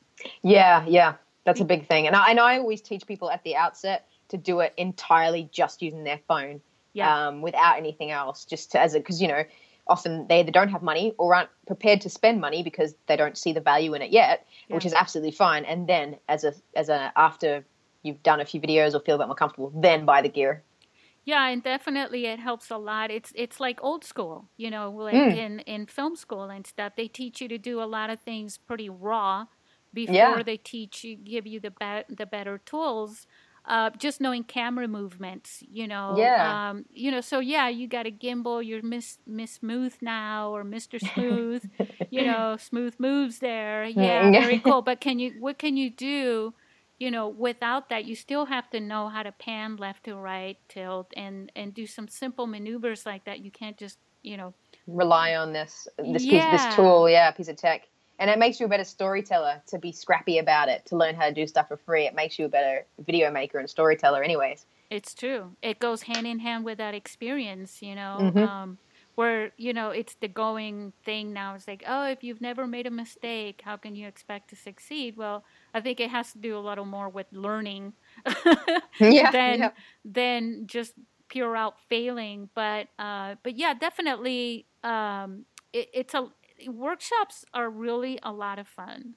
[0.43, 2.07] Yeah, yeah, that's a big thing.
[2.07, 5.81] And I, and I always teach people at the outset to do it entirely just
[5.81, 6.61] using their phone,
[6.93, 7.27] Yeah.
[7.27, 9.43] um, without anything else, just to, as a because you know
[9.87, 13.37] often they either don't have money or aren't prepared to spend money because they don't
[13.37, 15.65] see the value in it yet, which is absolutely fine.
[15.65, 17.65] And then as a as a after
[18.03, 20.63] you've done a few videos or feel a bit more comfortable, then buy the gear.
[21.23, 23.11] Yeah, and definitely it helps a lot.
[23.11, 25.35] It's it's like old school, you know, like Mm.
[25.35, 26.93] in in film school and stuff.
[26.95, 29.45] They teach you to do a lot of things pretty raw
[29.93, 30.43] before Yeah.
[30.43, 33.27] they teach you, give you the be- the better tools.
[33.63, 36.15] Uh, just knowing camera movements, you know.
[36.17, 36.69] Yeah.
[36.71, 38.65] Um, you know, so yeah, you got a gimbal.
[38.65, 41.63] You're Miss Miss Smooth now or Mister Smooth.
[42.09, 43.85] you know, smooth moves there.
[43.85, 44.31] Yeah, Mm.
[44.31, 44.81] very cool.
[44.81, 45.33] But can you?
[45.39, 46.53] What can you do?
[46.97, 50.57] you know, without that, you still have to know how to pan left to right,
[50.69, 53.39] tilt, and and do some simple maneuvers like that.
[53.39, 54.53] You can't just, you know,
[54.85, 57.87] Rely on this this piece this tool, yeah, piece of tech.
[58.21, 61.27] And it makes you a better storyteller to be scrappy about it, to learn how
[61.27, 62.05] to do stuff for free.
[62.07, 64.65] It makes you a better video maker and storyteller, anyways.
[64.89, 65.55] it's true.
[65.61, 68.29] It goes hand in hand with that experience, you know.
[68.33, 68.37] Mhm.
[68.37, 68.79] Um,
[69.15, 71.53] where you know it's the going thing now.
[71.55, 75.17] It's like, oh, if you've never made a mistake, how can you expect to succeed?
[75.17, 77.93] Well, I think it has to do a little more with learning
[78.99, 79.71] Yeah, than yeah.
[80.05, 80.93] than just
[81.29, 82.49] pure out failing.
[82.55, 86.27] But uh, but yeah, definitely, um, it, it's a
[86.69, 89.15] workshops are really a lot of fun.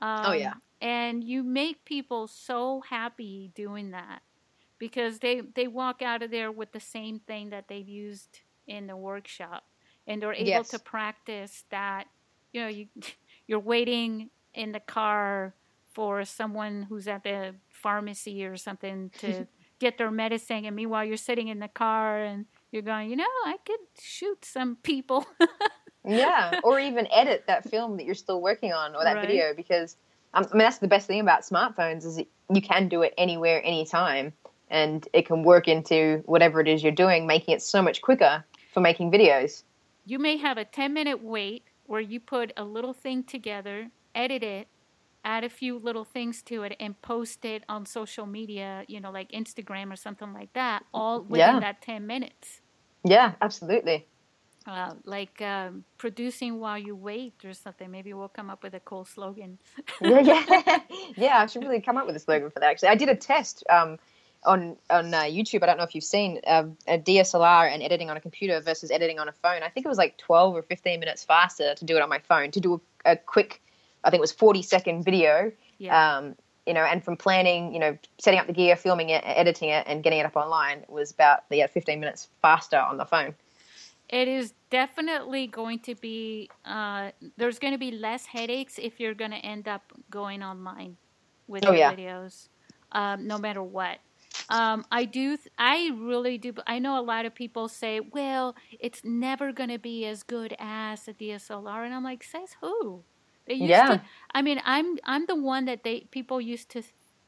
[0.00, 0.54] Um, Oh, yeah.
[0.80, 4.22] and you make people so happy doing that
[4.78, 8.86] because they they walk out of there with the same thing that they've used in
[8.86, 9.64] the workshop,
[10.06, 10.66] and they're able Yes.
[10.66, 12.06] to practice that.
[12.52, 12.86] You know, you
[13.46, 15.54] you're waiting in the car
[15.92, 19.46] for someone who's at the pharmacy or something to
[19.80, 23.24] get their medicine, and meanwhile you're sitting in the car and you're going, you know,
[23.44, 25.26] I could shoot some people.
[26.06, 29.26] yeah, or even edit that film that you're still working on or that Right.
[29.26, 29.96] video because
[30.34, 32.18] um, I mean that's the best thing about smartphones is
[32.50, 34.32] you can do it anywhere, anytime,
[34.68, 38.44] and it can work into whatever it is you're doing, making it so much quicker
[38.72, 39.62] for making videos.
[40.04, 44.42] you may have a 10 minute wait where you put a little thing together, edit
[44.42, 44.68] it,
[45.24, 49.10] add a few little things to it, and post it on social media, you know,
[49.10, 51.60] like Instagram or something like that, all within Yeah.
[51.60, 52.60] that 10 minutes.
[53.04, 54.06] Yeah, absolutely.
[54.66, 57.88] Uh, like um, producing while you wait or something.
[57.88, 59.58] Maybe we'll come up with a cool slogan.
[60.00, 60.78] yeah, yeah,
[61.16, 61.38] yeah.
[61.38, 62.70] I should really come up with a slogan for that.
[62.70, 63.96] Actually, I did a test um,
[64.44, 65.62] on on uh, YouTube.
[65.62, 68.90] I don't know if you've seen uh, a DSLR and editing on a computer versus
[68.90, 69.62] editing on a phone.
[69.62, 72.18] I think it was like twelve or fifteen minutes faster to do it on my
[72.18, 72.50] phone.
[72.50, 73.62] To do a, a quick,
[74.02, 75.52] I think it was forty second video.
[75.78, 76.16] Yeah.
[76.16, 76.34] Um,
[76.66, 79.84] you know, and from planning, you know, setting up the gear, filming it, editing it,
[79.86, 83.36] and getting it up online was about yeah, fifteen minutes faster on the phone.
[84.08, 89.14] It is definitely going to be, uh, there's going to be less headaches if you're
[89.14, 90.96] going to end up going online
[91.46, 91.92] with Oh, your yeah.
[91.92, 92.48] videos,
[92.92, 93.98] um, no matter what.
[94.50, 96.52] Um, I do, th- I really do.
[96.66, 100.54] I know a lot of people say, well, it's never going to be as good
[100.58, 101.84] as a DSLR.
[101.84, 103.04] And I'm like, says who?
[103.46, 103.88] They used Yeah.
[103.88, 104.00] to,
[104.34, 106.82] I mean, I'm, I'm the one that they, people used to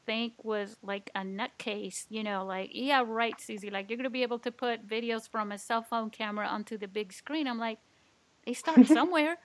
[0.09, 4.09] think was like a nutcase, you know, like, yeah, right, Susie, like you're going to
[4.09, 7.47] be able to put videos from a cell phone camera onto the big screen.
[7.47, 7.77] I'm like,
[8.43, 9.37] they start somewhere.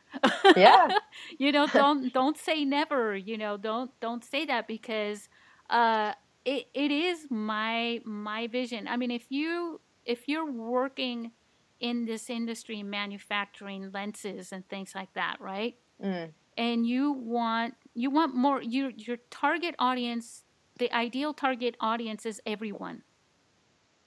[0.57, 0.89] Yeah.
[1.39, 5.29] you know, don't don't say never, you know, don't don't say that because
[5.69, 6.13] uh
[6.47, 8.89] it, it is my my vision.
[8.89, 11.33] I mean, if you if you're working
[11.81, 15.77] in this industry manufacturing lenses and things like that, right?
[16.03, 16.33] Mm.
[16.57, 20.44] and you want you want more your your target audience
[20.79, 23.03] the ideal target audience is everyone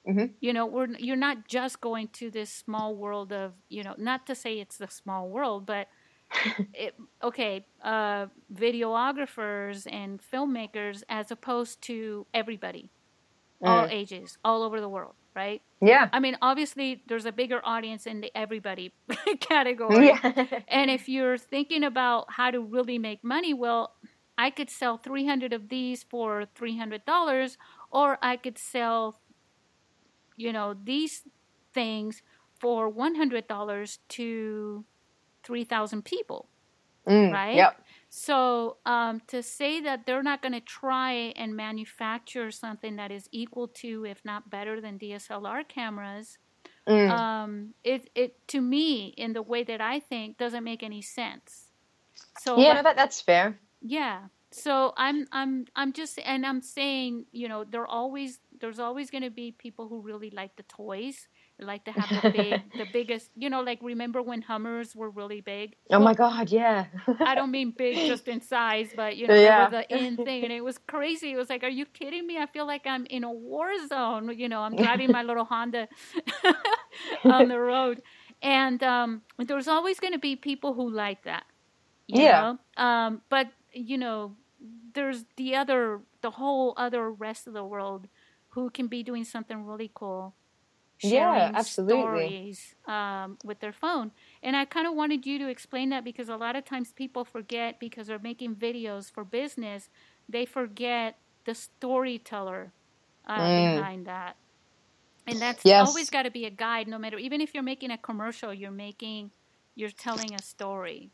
[0.08, 0.34] Mhm.
[0.39, 4.25] you know we're you're not just going to this small world of you know not
[4.27, 5.88] to say it's the small world but
[6.73, 12.89] it, okay, uh, videographers and filmmakers as opposed to everybody,
[13.63, 13.67] mm.
[13.67, 15.62] all ages, all over the world, right?
[15.82, 16.10] Yeah.
[16.12, 18.93] I mean, obviously, there's a bigger audience in the everybody
[19.39, 20.08] category.
[20.08, 20.45] Yeah.
[20.67, 23.93] and if you're thinking about how to really make money, well,
[24.38, 27.58] I could sell 300 of these for $300,
[27.91, 29.19] or I could sell,
[30.36, 31.23] you know, these
[31.73, 32.21] things
[32.60, 34.86] for $100 to
[35.43, 36.50] 3,000 people.
[37.08, 37.56] Mm, right?
[37.56, 37.82] Yep.
[38.10, 43.30] So um, to say that they're not going to try and manufacture something that is
[43.32, 46.38] equal to, if not better than DSLR cameras,
[46.88, 47.10] mm.
[47.10, 51.67] um, it it to me, in the way that I think, doesn't make any sense.
[52.39, 53.58] So yeah, no, that that's fair.
[53.81, 54.27] Yeah.
[54.51, 59.23] So I'm I'm I'm just and I'm saying, you know, there always there's always going
[59.23, 61.27] to be people who really like the toys
[61.59, 65.41] like to have the big, the biggest, you know, like remember when Hummers were really
[65.41, 65.75] big?
[65.89, 66.85] Oh my God, yeah.
[67.19, 69.69] I don't mean big just in size, but you know, yeah.
[69.69, 71.31] the in thing, and it was crazy.
[71.31, 72.37] It was like, are you kidding me?
[72.37, 74.31] I feel like I'm in a war zone.
[74.37, 75.87] You know, I'm driving my little Honda
[77.23, 78.03] on the road,
[78.41, 81.45] and um, there's always going to be people who like that.
[82.07, 82.53] yeah.
[82.77, 82.83] Know?
[82.83, 84.35] Um, but you know,
[84.93, 88.07] there's the other, the whole other rest of the world
[88.49, 90.33] who can be doing something really cool
[90.97, 94.11] sharing yeah, stories um, with their phone.
[94.41, 97.23] And I kind of wanted you to explain that because a lot of times people
[97.23, 99.89] forget because they're making videos for business,
[100.27, 102.71] they forget the storyteller
[103.27, 103.75] uh, mm.
[103.75, 104.35] behind that.
[105.27, 105.87] And that's yes.
[105.87, 108.71] always got to be a guide, no matter even if you're making a commercial, you're
[108.71, 109.31] making,
[109.75, 111.11] you're telling a story.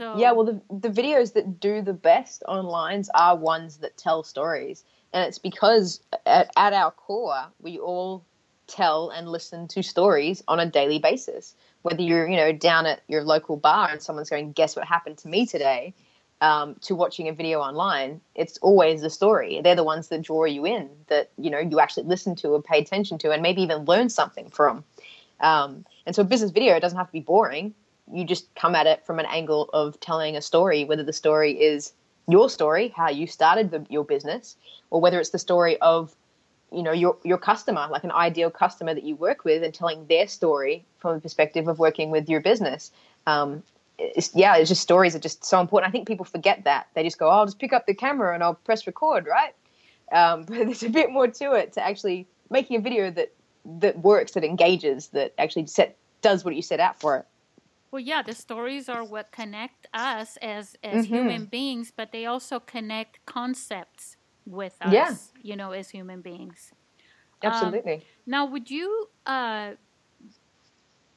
[0.00, 4.22] So yeah, well, the the videos that do the best online are ones that tell
[4.22, 4.82] stories,
[5.12, 8.24] and it's because at, at our core we all
[8.66, 11.54] tell and listen to stories on a daily basis.
[11.82, 15.18] Whether you're, you know, down at your local bar and someone's going, "Guess what happened
[15.18, 15.92] to me today?"
[16.40, 19.60] Um, to watching a video online, it's always the story.
[19.62, 22.62] They're the ones that draw you in, that you know you actually listen to or
[22.62, 24.82] pay attention to, and maybe even learn something from.
[25.40, 27.74] Um, and so, a business video doesn't have to be boring.
[28.12, 31.52] You just come at it from an angle of telling a story, whether the story
[31.52, 31.92] is
[32.28, 34.56] your story, how you started the, your business,
[34.90, 36.14] or whether it's the story of
[36.72, 40.06] you know your your customer like an ideal customer that you work with and telling
[40.06, 42.92] their story from the perspective of working with your business.
[43.26, 43.62] Um,
[43.98, 45.88] it's, yeah it's just stories are just so important.
[45.88, 46.86] I think people forget that.
[46.94, 49.54] They just go oh, i'll just pick up the camera and i'll press record right?
[50.12, 53.32] Um, but there's a bit more to it to actually making a video that
[53.80, 57.26] that works that engages that actually set does what you set out for it
[57.90, 61.14] well yeah the stories are what connect us as as mm-hmm.
[61.14, 64.16] human beings but they also connect concepts
[64.50, 65.14] with us, yeah.
[65.42, 66.72] you know, as human beings.
[67.42, 67.94] Absolutely.
[67.94, 69.72] Um, now, would you uh,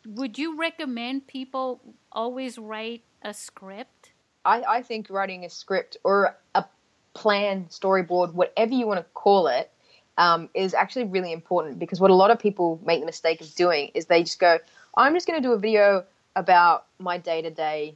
[0.05, 1.81] would you recommend people
[2.11, 4.11] always write a script?
[4.45, 6.65] I, I think writing a script or a
[7.13, 9.71] plan, storyboard, whatever you want to call it,
[10.17, 13.53] um, is actually really important because what a lot of people make the mistake of
[13.55, 14.59] doing is they just go,
[14.95, 17.95] I'm just going to do a video about my day to day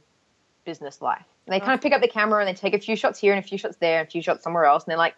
[0.64, 1.24] business life.
[1.46, 3.32] And they kind of pick up the camera and they take a few shots here
[3.32, 4.84] and a few shots there and a few shots somewhere else.
[4.84, 5.16] And they're like,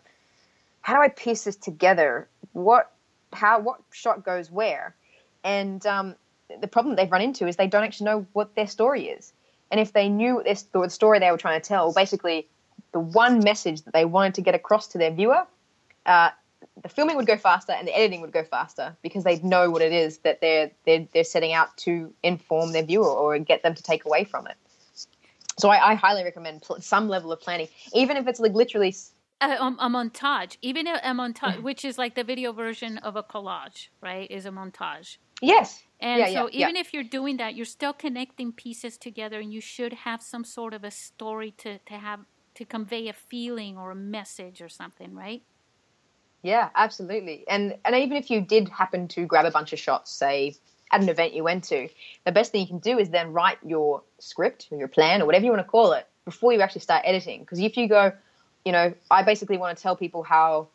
[0.80, 2.28] how do I piece this together?
[2.52, 2.92] What,
[3.32, 4.94] how, what shot goes where?
[5.42, 6.14] And um,
[6.60, 9.32] the problem they've run into is they don't actually know what their story is.
[9.70, 12.48] And if they knew this, the story they were trying to tell, basically
[12.92, 15.46] the one message that they wanted to get across to their viewer,
[16.06, 16.30] uh,
[16.82, 19.82] the filming would go faster and the editing would go faster because they'd know what
[19.82, 23.74] it is that they're, they're, they're setting out to inform their viewer or get them
[23.74, 24.56] to take away from it.
[25.58, 28.94] So I, I highly recommend pl- some level of planning, even if it's like literally
[29.40, 31.62] a, a, montage, even a, a montage, mm-hmm.
[31.62, 34.30] which is like the video version of a collage, right?
[34.30, 35.18] Is a montage.
[35.40, 35.82] Yes.
[36.00, 36.80] And yeah, so yeah, even yeah.
[36.80, 40.74] if you're doing that, you're still connecting pieces together, and you should have some sort
[40.74, 42.20] of a story to to have
[42.54, 45.42] to convey a feeling or a message or something, right?
[46.42, 47.44] Yeah, absolutely.
[47.48, 50.56] And and even if you did happen to grab a bunch of shots, say
[50.90, 51.88] at an event you went to,
[52.24, 55.26] the best thing you can do is then write your script or your plan or
[55.26, 57.40] whatever you want to call it before you actually start editing.
[57.40, 58.12] Because if you go,
[58.64, 60.68] you know, I basically want to tell people how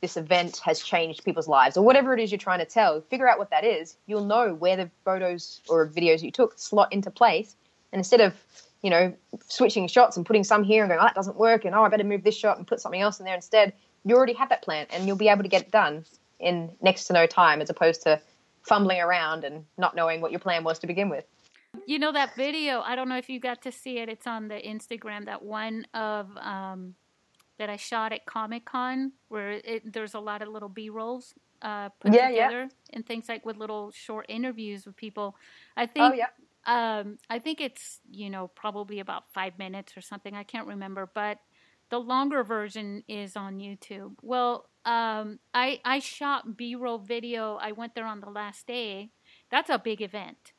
[0.00, 3.28] this event has changed people's lives or whatever it is you're trying to tell, figure
[3.28, 3.96] out what that is.
[4.06, 7.54] You'll know where the photos or videos you took slot into place.
[7.92, 8.34] And instead of,
[8.82, 9.14] you know,
[9.48, 11.88] switching shots and putting some here and going, oh, that doesn't work, and oh, I
[11.90, 13.74] better move this shot and put something else in there instead,
[14.04, 16.04] you already have that plan and you'll be able to get it done
[16.38, 18.20] in next to no time as opposed to
[18.62, 21.24] fumbling around and not knowing what your plan was to begin with.
[21.86, 22.80] You know that video?
[22.80, 24.08] I don't know if you got to see it.
[24.08, 25.26] It's on the Instagram.
[25.26, 26.94] That one of um,
[27.58, 31.34] that I shot at Comic Con, where it, there's a lot of little B rolls
[31.62, 32.94] uh, put yeah, together yeah.
[32.94, 35.36] and things like with little short interviews with people.
[35.76, 36.14] I think.
[36.14, 36.28] Oh, yeah.
[36.66, 40.34] um, I think it's you know probably about five minutes or something.
[40.34, 41.38] I can't remember, but
[41.90, 44.16] the longer version is on YouTube.
[44.22, 47.56] Well, um, I I shot B-roll video.
[47.56, 49.12] I went there on the last day.
[49.50, 50.52] That's a big event.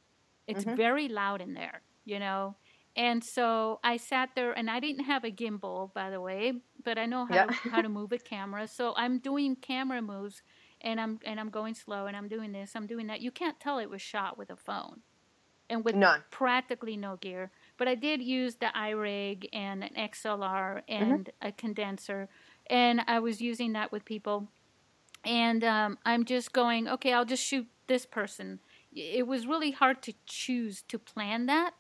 [0.48, 0.76] It's Mhm.
[0.76, 2.58] very loud in there, you know.
[2.96, 6.54] And so I sat there, and I didn't have a gimbal, by the way,
[6.84, 7.46] but I know how Yeah.
[7.46, 8.68] to, how to move a camera.
[8.68, 10.44] So I'm doing camera moves,
[10.82, 13.22] and I'm and I'm going slow, and I'm doing this, I'm doing that.
[13.22, 15.04] You can't tell it was shot with a phone,
[15.70, 16.18] and with No.
[16.32, 17.52] practically no gear.
[17.82, 22.30] But I did use the iRig and an XLR and a condenser,
[22.68, 24.50] and I was using that with people.
[25.26, 28.60] And um, I'm just going, okay, I'll just shoot this person.
[28.94, 31.72] It was really hard to choose to plan that.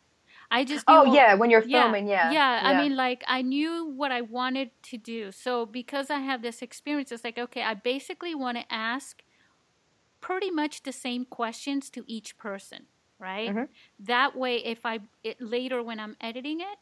[0.49, 2.31] I just Oh yeah, when you're yeah, filming, yeah.
[2.31, 2.61] yeah.
[2.63, 5.31] I mean, like I knew what I wanted to do.
[5.31, 9.21] So because I have this experience, it's like okay, I basically want to ask
[10.19, 12.87] pretty much the same questions to each person,
[13.21, 13.49] right?
[13.51, 13.69] Mhm.
[13.99, 16.79] That way, if I it, later when I'm editing it,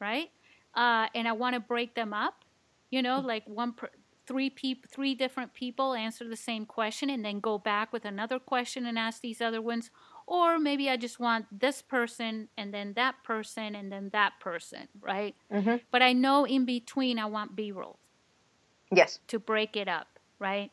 [0.00, 0.30] right,
[0.74, 2.44] uh, and I want to break them up,
[2.90, 3.90] you know, like one per,
[4.26, 8.40] three peop, three different people answer the same question, and then go back with another
[8.40, 9.90] question and ask these other ones.
[10.26, 14.88] Or maybe I just want this person and then that person and then that person,
[15.00, 15.36] right?
[15.52, 15.80] Mhm.
[15.90, 17.98] But I know in between I want B roll
[18.92, 19.20] yes.
[19.28, 20.70] to break it up, right?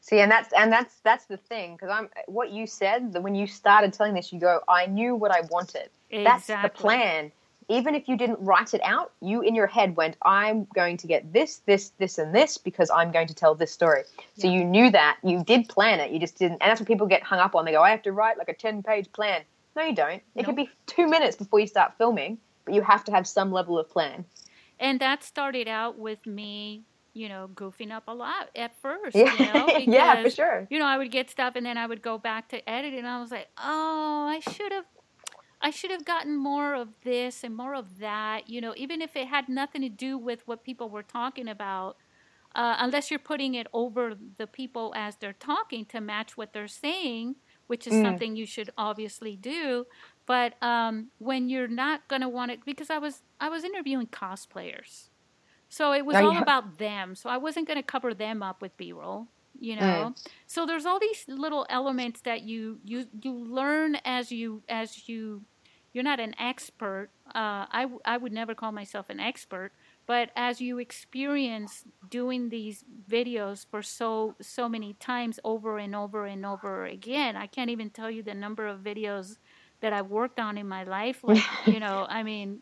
[0.00, 3.34] See, and that's and that's that's the thing because I'm what you said that when
[3.34, 5.90] you started telling this, you go, I knew what I wanted.
[6.10, 7.32] That's the plan.
[7.68, 11.06] Even if you didn't write it out, you in your head went, I'm going to
[11.06, 14.02] get this, this, this, and this because I'm going to tell this story.
[14.36, 14.54] So Yeah.
[14.54, 15.18] you knew that.
[15.22, 16.10] You did plan it.
[16.10, 16.60] You just didn't.
[16.62, 17.64] And that's what people get hung up on.
[17.64, 19.42] They go, I have to write like a 10 page plan.
[19.76, 20.20] No, you don't.
[20.34, 23.52] It could be two minutes before you start filming, but you have to have some
[23.52, 24.24] level of plan.
[24.80, 26.82] And that started out with me,
[27.14, 29.16] you know, goofing up a lot at first.
[29.16, 30.68] Yeah, You know, yeah, for sure.
[30.70, 33.06] You know, I would get stuff and then I would go back to edit and
[33.06, 34.86] I was like, oh, I should have.
[35.60, 39.16] I should have gotten more of this and more of that, you know, even if
[39.16, 41.96] it had nothing to do with what people were talking about,
[42.54, 46.68] uh, unless you're putting it over the people as they're talking to match what they're
[46.68, 47.36] saying,
[47.68, 48.00] which is Mm.
[48.00, 49.86] something you should obviously do.
[50.26, 55.09] But um, when you're not gonna want it, because I was I was interviewing cosplayers,
[55.70, 57.16] so it was all about them.
[57.16, 59.28] So I wasn't gonna cover them up with B-roll,
[59.60, 60.10] you Mm.
[60.10, 60.16] know.
[60.46, 65.44] So there's all these little elements that you you you learn as you as you
[65.94, 67.10] you're not an expert.
[67.34, 69.72] Uh, I I would never call myself an expert,
[70.06, 76.26] but as you experience doing these videos for so so many times over and over
[76.26, 79.38] and over again, I can't even tell you the number of videos
[79.80, 81.24] that I've worked on in my life.
[81.24, 82.60] Like you know, I mean,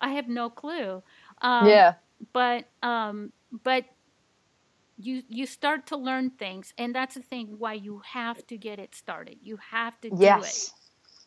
[0.00, 1.02] I have no clue.
[1.42, 1.96] Um, yeah.
[2.32, 3.32] But um
[3.64, 3.84] but
[4.96, 8.78] you you start to learn things and that's the thing why you have to get
[8.78, 10.72] it started you have to do Yes.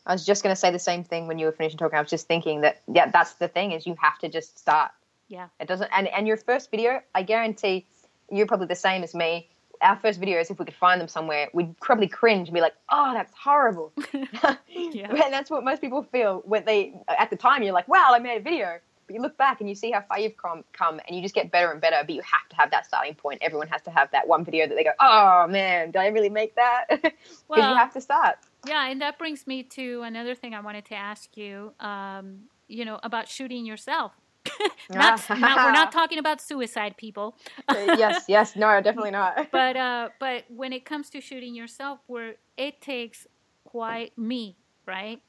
[0.06, 1.96] I was just going to say the same thing when you were finishing talking.
[1.96, 4.90] I was just thinking that yeah, that's the thing is you have to just start.
[5.28, 5.48] Yeah.
[5.60, 7.86] It doesn't and and your first video, I guarantee
[8.30, 9.48] you're probably the same as me.
[9.80, 12.74] Our first videos, if we could find them somewhere, we'd probably cringe and be like,
[12.88, 13.92] "Oh, that's horrible."
[14.68, 15.10] Yeah.
[15.10, 18.18] And that's what most people feel when they at the time you're like, "Wow, I
[18.18, 18.78] made a video."
[19.12, 21.34] But you look back and you see how far you've come, come and you just
[21.34, 21.96] get better and better.
[22.00, 23.40] But you have to have that starting point.
[23.42, 26.30] Everyone has to have that one video that they go, "Oh man, did I really
[26.30, 27.12] make that?" Because
[27.48, 28.36] Well, you have to start.
[28.66, 32.84] yeah and that brings me to another thing i wanted to ask you um you
[32.84, 34.12] know about shooting yourself
[34.90, 37.36] not, not we're not talking about suicide people
[37.72, 39.50] yes, yes, no, definitely not.
[39.50, 43.26] but uh but when it comes to shooting yourself where it takes
[43.64, 44.56] quite me
[44.86, 45.20] right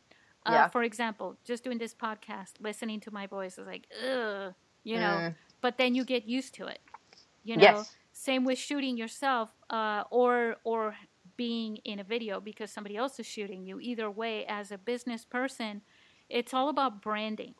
[0.45, 0.69] uh, Yeah.
[0.71, 5.23] for example just doing this podcast listening to my voice is like ugh you know
[5.23, 5.35] Mm.
[5.61, 6.79] but then you get used to it
[7.43, 7.95] you know Yes.
[8.11, 10.95] same with shooting yourself uh, or or
[11.37, 15.25] being in a video because somebody else is shooting you either way as a business
[15.25, 15.81] person
[16.29, 17.53] it's all about branding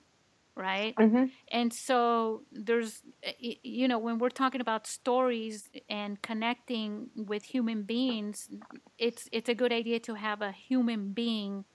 [0.55, 1.31] right Mhm.
[1.51, 3.01] and so there's
[3.39, 8.49] you know when we're talking about stories and connecting with human beings
[8.97, 11.65] it's it's a good idea to have a human being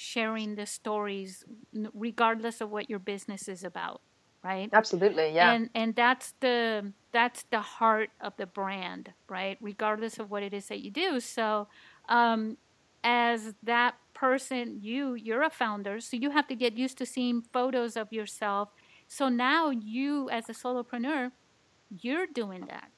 [0.00, 1.44] sharing the stories
[1.92, 4.00] regardless of what your business is about
[4.44, 4.70] right?
[4.72, 5.50] Absolutely, yeah.
[5.50, 9.58] and and that's the that's the heart of the brand right?
[9.60, 11.18] Regardless of what it is that you do.
[11.18, 11.66] So
[12.08, 12.56] um
[13.02, 17.42] as that person you you're a founder so you have to get used to seeing
[17.52, 18.68] photos of yourself.
[19.08, 21.32] So now you as a solopreneur
[21.90, 22.92] you're doing that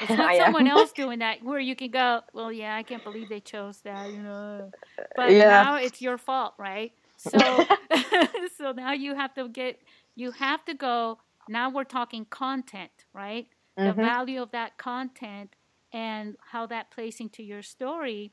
[0.00, 3.28] it's not someone else doing that where you can go well yeah i can't believe
[3.28, 4.72] they chose that you know
[5.16, 5.44] but Yeah.
[5.44, 7.68] now it's your fault right so
[8.58, 9.80] so now you have to get
[10.16, 11.18] you have to go
[11.48, 13.48] now we're talking content right
[13.82, 13.94] the Mhm.
[13.94, 15.54] value of that content
[15.92, 18.32] and how that plays into your story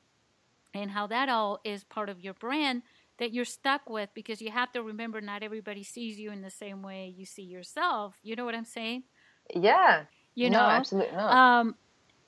[0.73, 2.83] and how that all is part of your brand
[3.19, 6.49] that you're stuck with because you have to remember not everybody sees you in the
[6.49, 8.17] same way you see yourself.
[8.23, 9.03] You know what I'm saying?
[9.55, 10.05] Yeah.
[10.35, 11.31] You no, know, absolutely not.
[11.33, 11.75] um,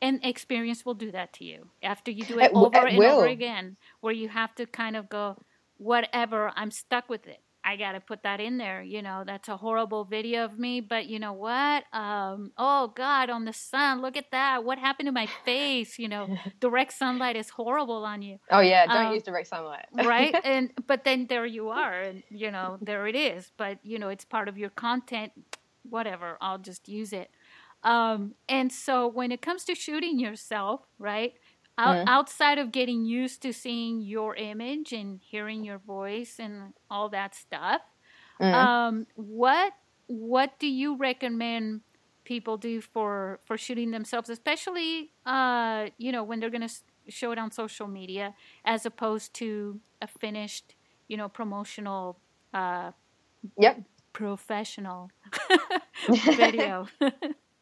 [0.02, 2.98] and experience will do that to you after you do it, It over it and
[2.98, 3.18] will.
[3.20, 5.38] over again, where you have to kind of go,
[5.78, 7.40] whatever, I'm stuck with it.
[7.66, 8.84] I got to put that in there.
[8.84, 11.86] You know, that's a horrible video of me, but you know what?
[11.94, 14.66] Um, oh God, on the sun, look at that.
[14.66, 15.98] What happened to my face?
[15.98, 19.86] You know, direct sunlight is horrible on you oh yeah, don't um, use direct sunlight.
[19.94, 23.98] right and but then there you are and you know there it is but you
[23.98, 25.32] know it's part of your content
[25.90, 27.30] whatever i'll just use it
[27.84, 31.34] um, and so when it comes to shooting yourself right
[31.78, 37.10] out, outside of getting used to seeing your image and hearing your voice and all
[37.10, 37.82] that stuff
[38.40, 38.70] Mm.
[38.86, 39.74] um, what
[40.08, 41.82] what do you recommend
[42.26, 46.74] people do for for shooting themselves especially uh, you know when they're going to
[47.10, 48.34] show it on social media
[48.66, 50.76] as opposed to a finished
[51.08, 52.20] you know promotional
[52.54, 52.92] uh,
[53.58, 53.84] Yep.
[54.14, 55.12] professional
[56.32, 56.88] video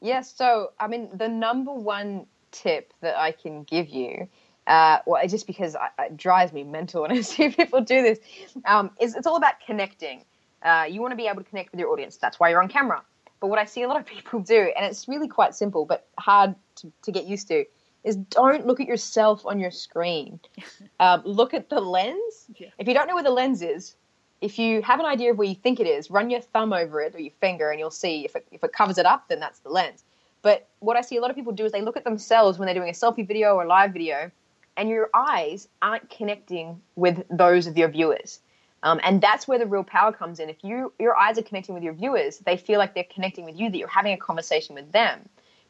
[0.00, 4.28] Yeah, so I mean, the number one tip that I can give you,
[4.66, 8.18] uh, well, just because I, it drives me mental when I see people do this,
[8.64, 10.24] um, is it's all about connecting.
[10.62, 12.16] Uh, you want to be able to connect with your audience.
[12.16, 13.02] That's why you're on camera.
[13.40, 16.08] But what I see a lot of people do, and it's really quite simple but
[16.18, 17.64] hard to, to get used to,
[18.04, 20.40] is don't look at yourself on your screen.
[20.98, 22.46] Um, look at the lens.
[22.54, 22.68] Yeah.
[22.78, 23.96] If you don't know where the lens is,
[24.40, 27.00] if you have an idea of where you think it is, run your thumb over
[27.00, 29.40] it or your finger, and you'll see if it, if it covers it up, then
[29.40, 30.04] that's the lens.
[30.42, 32.66] But what I see a lot of people do is they look at themselves when
[32.66, 34.30] they're doing a selfie video or a live video,
[34.76, 38.40] and your eyes aren't connecting with those of your viewers.
[38.82, 40.50] Um, and that's where the real power comes in.
[40.50, 43.58] If you your eyes are connecting with your viewers, they feel like they're connecting with
[43.58, 45.18] you, that you're having a conversation with them.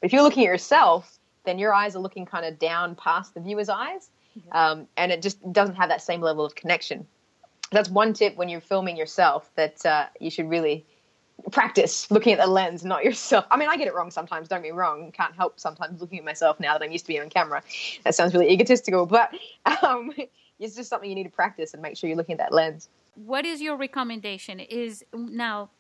[0.01, 3.33] But if you're looking at yourself, then your eyes are looking kind of down past
[3.33, 4.11] the viewer's eyes,
[4.53, 7.07] um, and it just doesn't have that same level of connection.
[7.73, 10.87] That's one tip when you're filming yourself that uh, you should really
[11.51, 13.45] practice looking at the lens, not yourself.
[13.51, 14.49] I mean, I get it wrong sometimes.
[14.49, 15.13] Don't me wrong.
[15.13, 17.63] Can't help sometimes looking at myself now that I'm used to being on camera.
[18.05, 19.35] That sounds really egotistical, but
[19.83, 20.13] um,
[20.59, 22.89] it's just something you need to practice and make sure you're looking at that lens.
[23.17, 25.71] what is your recommendation is now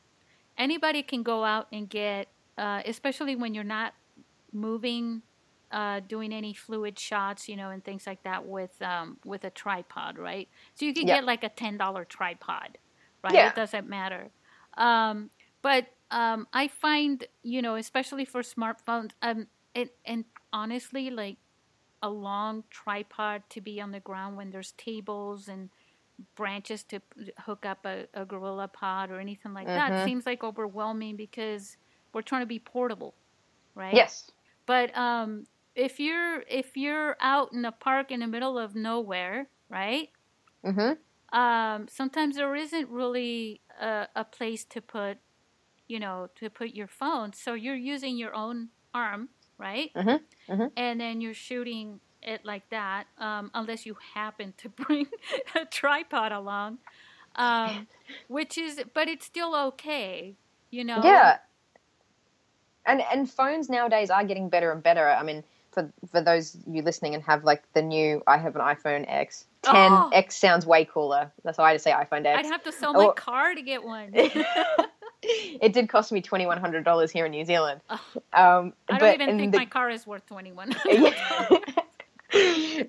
[0.56, 2.28] anybody can go out and get
[2.58, 3.92] uh, especially when you're not
[4.52, 5.22] moving
[5.70, 9.50] uh, doing any fluid shots you know and things like that with um, with a
[9.50, 11.10] tripod right so you can Yeah.
[11.10, 12.76] get like a $10 tripod
[13.24, 13.44] right Yeah.
[13.44, 14.32] it doesn't matter
[14.76, 15.30] um,
[15.62, 21.38] but um, i find you know especially for smartphones um, and, and honestly like
[22.02, 25.70] a long tripod to be on the ground when there's tables and
[26.36, 27.00] branches to
[27.40, 29.98] hook up a, a GorillaPod or anything like that Mhm.
[29.98, 31.76] seems like overwhelming because
[32.14, 33.16] we're trying to be portable
[33.74, 34.30] right Yes.
[34.66, 35.46] but um
[35.76, 40.10] if you're if you're out in a park in the middle of nowhere right
[40.64, 40.98] Mm-hmm.
[41.32, 45.18] um sometimes there isn't really a, a place to put
[45.88, 50.70] you know to put your phone so you're using your own arm right Mhm, mhm.
[50.76, 55.06] and then you're shooting it like that um, unless you happen to bring
[55.56, 56.78] a tripod along
[57.36, 57.88] um,
[58.28, 60.36] which is but it's still okay
[60.70, 61.38] you know Yeah.
[62.86, 65.08] And and phones nowadays are getting better and better.
[65.08, 65.44] I mean,
[65.76, 69.44] for for those you listening and have like the new, I have an iPhone X.
[69.62, 70.10] 10 Oh.
[70.12, 71.30] X sounds way cooler.
[71.44, 72.38] That's why I just say iPhone X.
[72.38, 73.12] i'd have to sell my Oh.
[73.12, 74.10] car to get one
[75.22, 77.80] it did cost me twenty one hundred dollars here in New Zealand.
[78.32, 80.74] Um, i don't even think the- my car is worth 21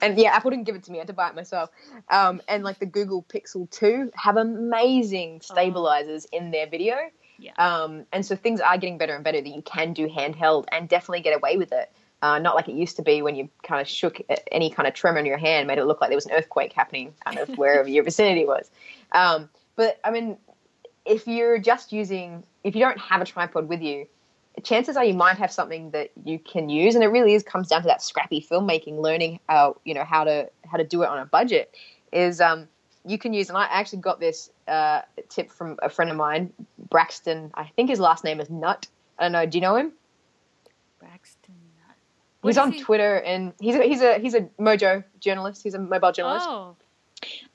[0.01, 0.97] and yeah, Apple didn't give it to me.
[0.97, 1.69] I had to buy it myself.
[2.09, 6.95] Um, and like the Google Pixel 2 have amazing stabilizers in their video.
[6.95, 7.09] Oh.
[7.39, 7.51] Yeah.
[7.57, 10.89] Um, and so things are getting better and better that you can do handheld and
[10.89, 11.91] definitely get away with it.
[12.21, 14.19] Uh, not like it used to be when you kind of shook
[14.51, 16.73] any kind of tremor in your hand, made it look like there was an earthquake
[16.73, 18.71] happening kind of wherever your vicinity was.
[19.11, 20.37] Um, but I mean,
[21.05, 24.07] if you're just using, if you don't have a tripod with you,
[24.63, 27.67] chances are you might have something that you can use and it really is comes
[27.67, 31.09] down to that scrappy filmmaking learning how you know how to how to do it
[31.09, 31.75] on a budget
[32.11, 32.67] is um
[33.05, 36.51] you can use and i actually got this uh, tip from a friend of mine
[36.89, 38.87] braxton i think his last name is nut
[39.19, 39.91] i don't know do you know him
[40.99, 41.36] braxton.
[42.47, 45.73] What he's on he- twitter and he's a, he's a he's a mojo journalist he's
[45.73, 46.75] a mobile journalist oh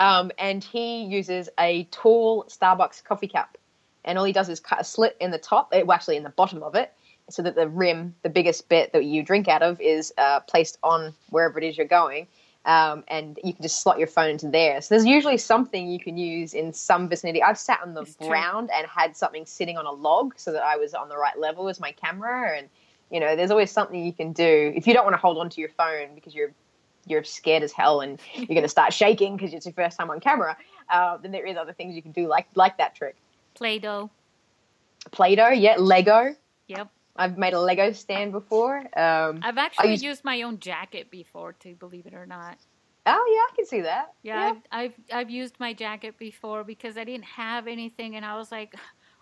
[0.00, 3.58] um, and he uses a tall Starbucks coffee cup,
[4.04, 6.24] and all he does is cut a slit in the top, eh, well, actually in
[6.24, 6.92] the bottom of it,
[7.30, 10.78] so that the rim, the biggest bit that you drink out of, is uh, placed
[10.82, 12.26] on wherever it is you're going,
[12.64, 14.80] um, and you can just slot your phone into there.
[14.80, 17.42] So there's usually something you can use in some vicinity.
[17.42, 18.28] I've sat on the It's true.
[18.28, 21.38] ground and had something sitting on a log so that I was on the right
[21.38, 22.68] level as my camera, and
[23.12, 25.50] you know, there's always something you can do if you don't want to hold on
[25.50, 26.52] to your phone because you're
[27.06, 30.08] you're scared as hell and you're going to start shaking because it's your first time
[30.10, 30.56] on camera,
[30.88, 33.16] uh, then there is other things you can do like like that trick.
[33.54, 34.08] Play-Doh.
[35.10, 36.34] Play-Doh, yeah, Lego.
[36.68, 36.88] Yep.
[37.16, 38.78] I've made a Lego stand before.
[38.98, 42.56] Um, I've actually used- used my own jacket before too, believe it or not.
[43.04, 44.14] oh yeah, I can see that.
[44.22, 48.36] Yeah, I've, I've I've used my jacket before because I didn't have anything, and I
[48.36, 48.74] was like,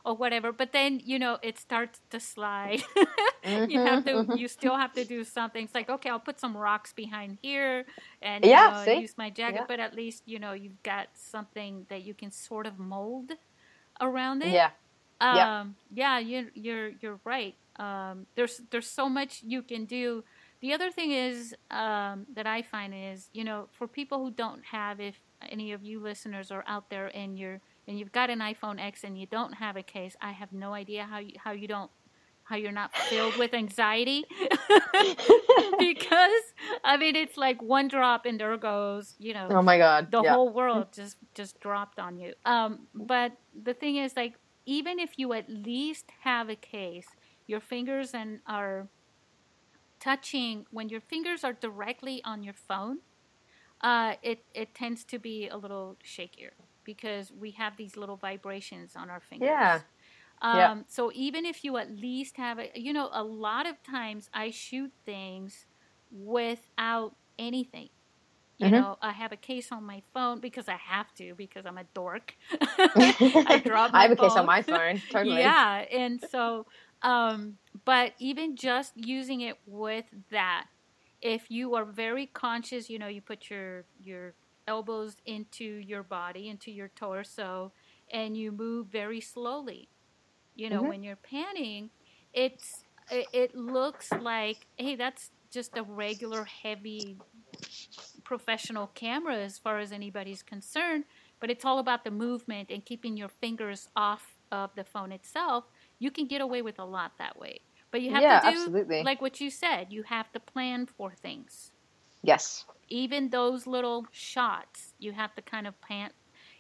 [0.05, 0.53] oh whatever.
[0.53, 2.83] But then you know it starts to slide.
[3.67, 5.65] you have to, Mhm, you still have to do something.
[5.65, 7.85] It's like okay, I'll put some rocks behind here,
[8.23, 9.65] and Yeah, you know, use my jacket.
[9.65, 9.67] Yeah.
[9.67, 13.33] But at least you know you've got something that you can sort of mold
[14.01, 14.61] around it.
[14.61, 14.71] yeah.
[15.21, 15.47] Um, Yeah.
[15.91, 17.55] yeah, you're you're you're right.
[17.79, 20.25] Um, there's there's so much you can do.
[20.61, 24.65] The other thing is um, that I find is you know for people who don't
[24.65, 25.17] have, if
[25.49, 27.61] any of you listeners are out there and you're
[27.91, 30.73] and you've got an iPhone X and you don't have a case, I have no
[30.73, 31.91] idea how you how you don't
[32.45, 34.25] how you're not filled with anxiety
[35.79, 36.45] because
[36.85, 40.11] I mean it's like one drop and there goes you know Oh my god.
[40.13, 40.35] the yeah.
[40.35, 42.33] whole world just just dropped on you.
[42.45, 44.35] Um, but the thing is, like,
[44.67, 47.09] even if you at least have a case,
[47.49, 48.87] your fingers and are
[49.99, 52.99] touching when your fingers are directly on your phone,
[53.81, 56.55] uh, it it tends to be a little shakier
[56.95, 59.67] because we have these little vibrations on our fingers.
[59.71, 59.83] Yeah.
[60.43, 60.77] Um, Yeah.
[60.89, 64.51] So even if you at least have a, you know, a lot of times I
[64.51, 65.67] shoot things
[66.11, 67.89] without anything.
[68.59, 68.73] You Mhm.
[68.73, 71.85] know, I have a case on my phone because I have to because I'm a
[71.95, 72.35] dork.
[73.47, 75.03] I drop I have a case on my phone.
[75.11, 75.57] Totally.
[75.57, 76.67] Yeah, and so,
[77.03, 80.67] um, but even just using it with that,
[81.21, 84.35] if you are very conscious, you know, you put your your
[84.71, 87.73] elbows into your body, into your torso,
[88.13, 89.91] and you move very slowly.
[90.55, 90.91] You know, Mhm.
[90.91, 91.91] when you're panning,
[92.33, 97.23] it's it, it looks like hey, that's just a regular heavy
[98.25, 101.05] professional camera as far as anybody's concerned
[101.41, 105.65] but it's all about the movement and keeping your fingers off of the phone itself.
[105.99, 107.61] You can get away with a lot that way.
[107.93, 109.01] But you have Yeah, to do absolutely.
[109.01, 111.73] like what you said, you have to plan for things.
[112.23, 112.65] Yes.
[112.91, 116.11] Even those little shots, you have to kind of plan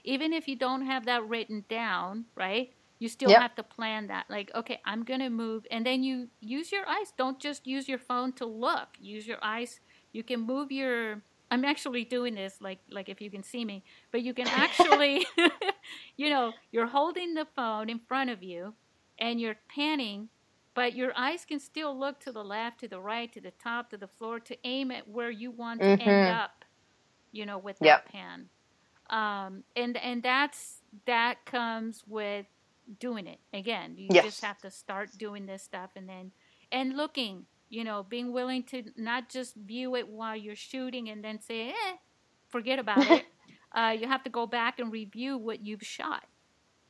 [0.05, 2.71] even if you don't have that written down, right?
[2.99, 3.37] You still Yep.
[3.37, 4.27] have to plan that.
[4.31, 7.13] Like, okay, I'm going to move and then you use your eyes.
[7.17, 8.89] Don't just use your phone to look.
[8.99, 9.81] Use your eyes.
[10.13, 13.85] You can move your I'm actually doing this like like if you can see me,
[14.13, 15.27] but you can actually
[16.17, 18.75] you know, you're holding the phone in front of you
[19.19, 20.29] and you're panning,
[20.75, 23.91] but your eyes can still look to the left, to the right, to the top,
[23.91, 26.29] to the floor to aim at where you want to end Mhm.
[26.29, 26.65] up,
[27.33, 27.83] you know, with Yep.
[27.83, 28.51] that pan.
[29.11, 32.47] Um, and and that's that comes with
[33.01, 33.97] doing it again.
[33.97, 34.19] You Yes.
[34.19, 36.33] just have to start doing this stuff and then
[36.73, 41.25] and looking, you know, being willing to not just view it while you're shooting and
[41.25, 41.97] then say, eh,
[42.49, 43.27] forget about it.
[43.77, 46.25] Uh, you have to go back and review what you've shot.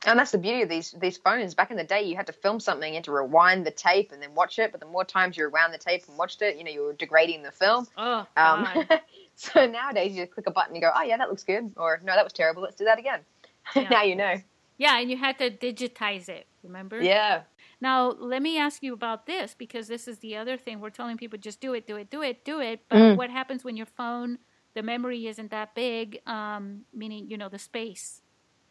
[0.05, 1.53] And that's the beauty of these these phones.
[1.53, 4.11] Back in the day, you had to film something, you had to rewind the tape
[4.11, 4.71] and then watch it.
[4.71, 6.93] But the more times you rewound the tape and watched it, you know, you were
[6.93, 7.87] degrading the film.
[7.97, 8.67] Oh, Um,
[9.35, 11.99] so nowadays, you just click a button and go, "Oh yeah, that looks good," or
[12.03, 12.63] "No, that was terrible.
[12.63, 13.21] Let's do that again."
[13.75, 13.89] Yeah.
[13.89, 14.35] now you know.
[14.79, 16.47] yeah, and you had to digitize it.
[16.63, 16.99] Remember?
[16.99, 17.43] Yeah.
[17.79, 20.79] Now, let me ask you about this because this is the other thing.
[20.79, 22.81] We're telling people just do it, do it, do it, do it.
[22.89, 23.15] But Mm.
[23.17, 24.39] what happens when your phone,
[24.73, 28.21] the memory isn't that big, um, meaning, you know, the space?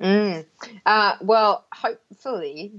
[0.01, 0.47] Mm.
[0.87, 2.73] Uh, well, hopefully,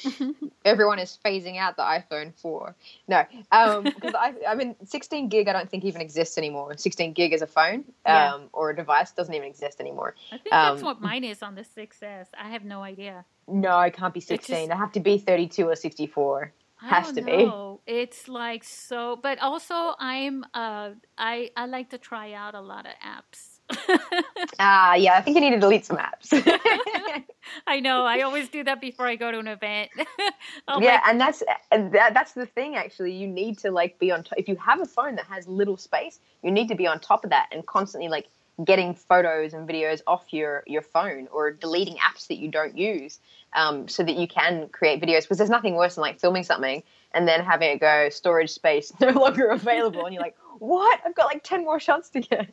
[0.64, 2.74] everyone is phasing out the iPhone 4.
[3.08, 6.76] No, um, because I, I mean, 16 gig, I don't think even exists anymore.
[6.76, 8.34] 16 gig as a phone Yeah.
[8.34, 10.14] um, or a device doesn't even exist anymore.
[10.30, 12.28] I think that's Um, what mine is on the 6S.
[12.38, 13.24] I have no idea.
[13.48, 14.38] No, it can't be 16.
[14.56, 16.52] just- They have to be 32 or 64.
[16.82, 17.50] I Has to be.
[17.86, 22.86] It's like so, but also I'm uh I I like to try out a lot
[22.86, 23.49] of apps.
[24.62, 26.32] Ah, yeah, I think you need to delete some apps.
[27.66, 28.04] I know.
[28.04, 29.90] I always do that before I go to an event.
[30.68, 32.76] I'll yeah, and that's and that, that's the thing.
[32.76, 34.24] Actually, you need to like be on.
[34.24, 37.00] top if you have a phone that has little space, you need to be on
[37.00, 38.28] top of that and constantly like
[38.64, 43.18] getting photos and videos off your your phone or deleting apps that you don't use,
[43.54, 45.22] um, so that you can create videos.
[45.22, 48.92] Because there's nothing worse than like filming something and then having it go storage space
[49.00, 51.00] no longer available, and you're like, what?
[51.04, 52.50] I've got like ten more shots to get.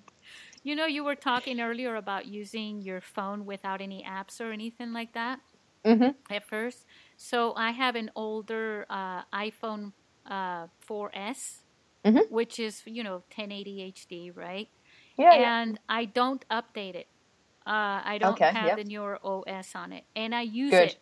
[0.68, 4.92] You know, you were talking earlier about using your phone without any apps or anything
[4.92, 5.40] like that
[5.86, 6.12] Mm-hmm.
[6.30, 6.86] at first.
[7.18, 9.94] So I have an older uh, iPhone
[10.30, 11.64] uh, 4S,
[12.06, 12.24] Mhm.
[12.28, 14.68] which is, you know, 1080 HD, right?
[15.18, 15.52] Yeah, yeah.
[15.54, 17.08] and I don't update it.
[17.66, 18.78] Uh, I don't Okay, have yep.
[18.78, 20.82] the newer OS on it, and I use Good.
[20.82, 21.00] it.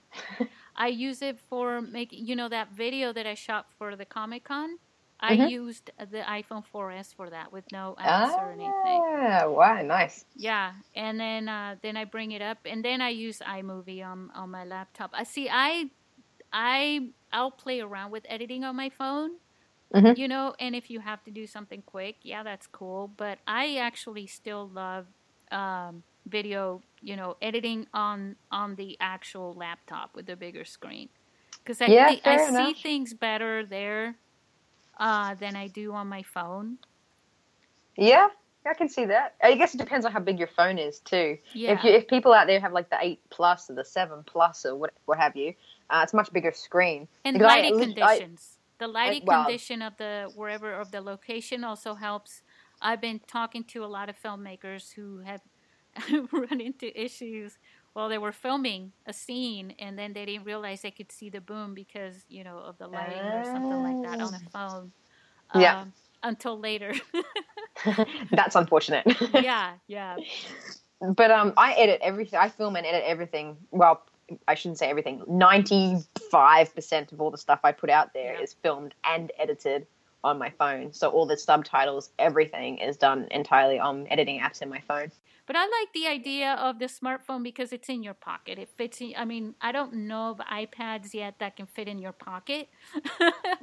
[0.76, 4.46] I use it for making, you know, that video that I shot for the Comic
[4.46, 4.78] Con.
[5.20, 5.50] I Mhm.
[5.60, 9.04] used the iPhone 4S for that with no apps or anything.
[9.04, 10.26] Ah, wow, nice.
[10.36, 14.32] Yeah, and then uh, then I bring it up, and then I use iMovie on
[14.36, 15.12] on my laptop.
[15.14, 15.50] I see.
[15.50, 15.90] I
[16.54, 19.32] I I'll play around with editing on my phone,
[19.94, 20.16] Mhm.
[20.16, 20.56] you know.
[20.60, 23.08] And if you have to do something quick, yeah, that's cool.
[23.08, 25.08] But I actually still love
[25.52, 31.10] um, video, you know, editing on on the actual laptop with the bigger screen
[31.64, 34.16] because I Yeah, thi- I see things better there
[34.98, 36.78] uh, than I do on my phone.
[37.98, 38.28] Yeah,
[38.66, 39.36] I can see that.
[39.42, 41.38] I guess it depends on how big your phone is too.
[41.54, 41.72] Yeah.
[41.74, 44.66] If you, if people out there have like the eight plus or the seven plus
[44.66, 45.54] or what what have you,
[45.90, 47.08] uh, it's a much bigger screen.
[47.24, 48.58] and Because lighting I- conditions.
[48.80, 52.42] the lighting well- condition of the wherever of the location also helps.
[52.82, 55.42] I've been talking to a lot of filmmakers who have
[56.34, 57.58] run into issues
[57.96, 61.40] while they were filming a scene and then they didn't realize they could see the
[61.40, 64.92] boom because you know of the lighting or something like that on the phone.
[65.56, 65.80] Yeah.
[65.82, 66.94] Um, until later.
[68.32, 69.06] That's unfortunate.
[69.34, 70.18] yeah, yeah.
[71.16, 72.38] but um, I edit everything.
[72.38, 73.56] I film and edit everything.
[73.72, 74.02] Well,
[74.48, 75.22] I shouldn't say everything.
[75.28, 78.70] Ninety-five percent of all the stuff I put out there is Yeah.
[78.70, 79.88] filmed and edited
[80.26, 80.92] on my phone.
[80.94, 85.12] So all the subtitles, everything is done entirely on editing apps in my phone.
[85.48, 88.58] But I like the idea of the smartphone because it's in your pocket.
[88.60, 89.14] It fits in.
[89.16, 92.70] I mean, I don't know of iPads yet that can fit in your pocket.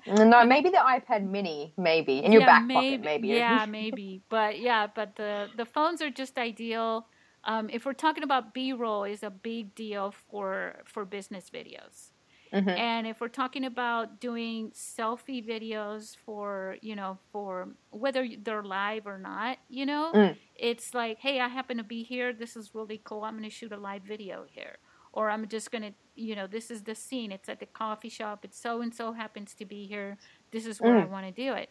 [0.06, 3.28] No, maybe the iPad Mini, maybe in your Yeah, back pocket, maybe.
[3.28, 4.22] Yeah, maybe.
[4.28, 7.06] But yeah, but the the phones are just ideal.
[7.44, 12.11] Um, if we're talking about B-roll, is a big deal for for business videos.
[12.52, 12.82] Mhm.
[12.82, 19.06] And if we're talking about doing selfie videos for, you know, for whether they're live
[19.06, 20.36] or not, you know, Mm.
[20.54, 22.32] it's like, hey, I happen to be here.
[22.32, 23.24] This is really cool.
[23.24, 24.76] I'm going to shoot a live video here.
[25.12, 27.32] Or I'm just going to, you know, this is the scene.
[27.32, 28.44] It's at the coffee shop.
[28.44, 30.18] It's so and so happens to be here.
[30.52, 31.06] This is where I Mm.
[31.06, 31.70] want to do it.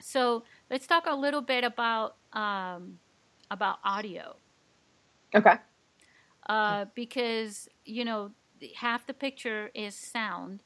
[0.00, 2.98] So let's talk a little bit about um,
[3.50, 4.36] about audio
[5.34, 5.58] Okay.
[6.48, 8.30] uh, because you know
[8.76, 10.62] half the picture is sound.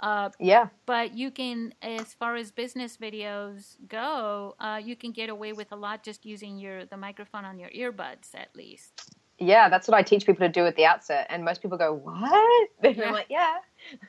[0.00, 0.68] Uh, Yeah.
[0.86, 5.72] but you can, as far as business videos go, uh, you can get away with
[5.72, 8.92] a lot just using your the microphone on your earbuds, at least.
[9.38, 11.26] Yeah, that's what I teach people to do at the outset.
[11.30, 12.68] And most people go, What?
[12.82, 13.06] And Yeah.
[13.06, 13.56] I'm like, Yeah.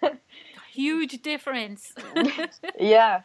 [0.72, 1.94] Huge difference.
[2.80, 3.22] yeah.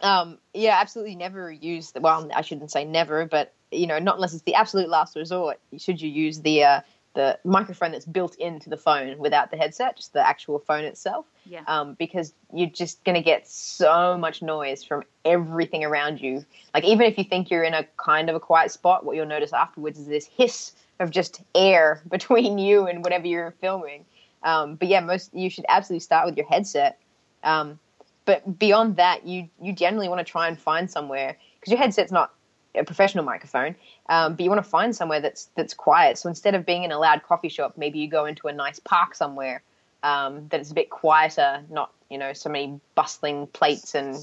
[0.00, 4.14] Um, yeah, absolutely never use the, well, I shouldn't say never, but you know, not
[4.14, 6.80] unless it's the absolute last resort, should you use the uh,
[7.18, 11.26] the microphone that's built into the phone without the headset, just the actual phone itself.
[11.44, 11.62] yeah.
[11.66, 16.44] Um, because you're just going to get so much noise from everything around you.
[16.72, 19.26] Like, even if you think you're in a kind of a quiet spot, what you'll
[19.26, 24.04] notice afterwards is this hiss of just air between you and whatever you're filming.
[24.44, 27.00] Um, but yeah, most you should absolutely start with your headset.
[27.42, 27.80] Um,
[28.26, 32.12] but beyond that, you you generally want to try and find somewhere because your headset's
[32.12, 32.32] not
[32.74, 33.74] a professional microphone,
[34.08, 36.18] um, but you want to find somewhere that's that's quiet.
[36.18, 38.78] So instead of being in a loud coffee shop, maybe you go into a nice
[38.78, 39.62] park somewhere
[40.02, 44.16] um, that is a bit quieter, not you know so many bustling plates and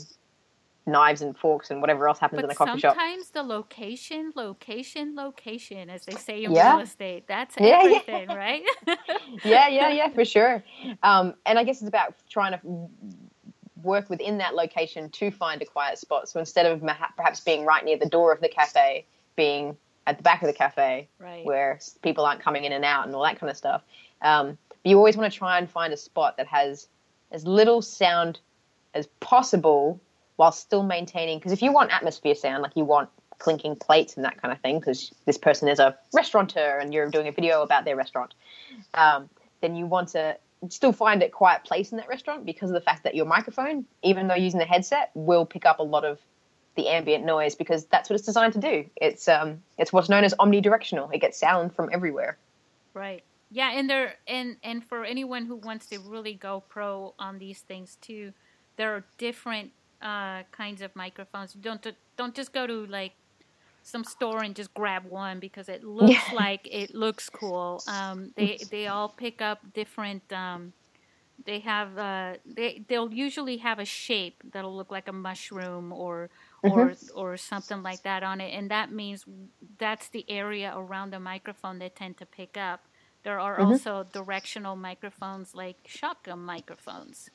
[0.88, 2.96] knives and forks and whatever else happens in a But coffee shop.
[2.96, 6.74] sometimes the location, location, location, as they say in Yeah.
[6.74, 8.00] real estate, that's Yeah, yeah.
[8.00, 8.62] everything, right?
[9.44, 10.64] yeah, yeah, yeah, for sure.
[11.02, 12.60] Um, and I guess it's about trying to
[13.86, 16.28] work within that location to find a quiet spot.
[16.28, 16.82] So instead of
[17.16, 19.06] perhaps being right near the door of the cafe,
[19.36, 19.78] being
[20.08, 21.46] at the back of the cafe right.
[21.46, 23.82] where people aren't coming in and out and all that kind of stuff.
[24.22, 26.88] Um, but you always want to try and find a spot that has
[27.32, 28.40] as little sound
[28.94, 30.00] as possible
[30.36, 31.38] while still maintaining.
[31.40, 33.10] Because if you want atmosphere sound, like you want
[33.40, 37.10] clinking plates and that kind of thing, because this person is a restaurateur and you're
[37.10, 38.34] doing a video about their restaurant,
[38.94, 39.30] um,
[39.62, 40.38] then you want to
[40.70, 43.86] still find a quiet place in that restaurant because of the fact that your microphone,
[44.04, 46.20] even though using the headset, will pick up a lot of
[46.76, 48.86] the ambient noise because that's what it's designed to do.
[48.98, 51.14] It's um, it's what's known as omnidirectional.
[51.14, 52.38] It gets sound from everywhere.
[52.94, 53.24] Right.
[53.52, 57.60] Yeah, and there and and for anyone who wants to really go pro on these
[57.60, 58.34] things too,
[58.76, 61.54] there are different uh, kinds of microphones.
[61.54, 61.86] Don't
[62.18, 63.14] don't just go to like
[63.86, 66.34] some store and just grab one because it looks Yeah.
[66.34, 67.84] like it looks cool.
[67.88, 70.34] Um, they they all pick up different.
[70.34, 70.74] Um,
[71.46, 76.32] they have uh, they they'll usually have a shape that'll look like a mushroom or
[76.64, 79.26] or or something like that on it, and that means
[79.80, 82.82] that's the area around the microphone they tend to pick up.
[83.26, 83.62] There are Mhm.
[83.62, 87.30] also directional microphones like shotgun microphones.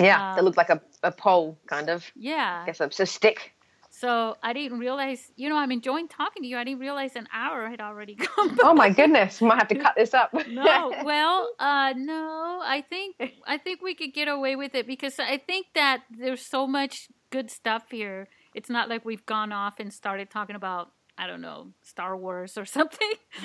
[0.00, 2.04] Yeah, Um, they look like a, a pole, kind of.
[2.16, 2.66] Yeah.
[2.66, 3.54] I guess it's a stick.
[4.02, 6.58] So I didn't realize, you know, I'm enjoying talking to you.
[6.58, 8.58] I didn't realize an hour had already gone.
[8.60, 10.34] Oh my goodness, we might have to cut this up.
[10.48, 12.60] no, well, uh, no.
[12.64, 13.14] I think
[13.46, 17.10] I think we could get away with it because I think that there's so much
[17.30, 18.26] good stuff here.
[18.56, 22.56] It's not like we've gone off and started talking about I don't know Star Wars
[22.56, 23.12] or something.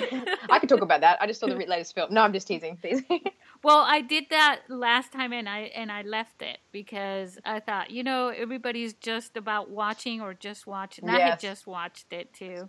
[0.50, 1.18] I could talk about that.
[1.20, 2.12] I just saw the latest film.
[2.12, 2.76] No, I'm just teasing.
[2.82, 3.22] teasing.
[3.62, 7.90] well, I did that last time and I and I left it because I thought
[7.90, 11.06] you know everybody's just about watching or just watching.
[11.06, 11.16] Yes.
[11.16, 12.68] I had just watched it too.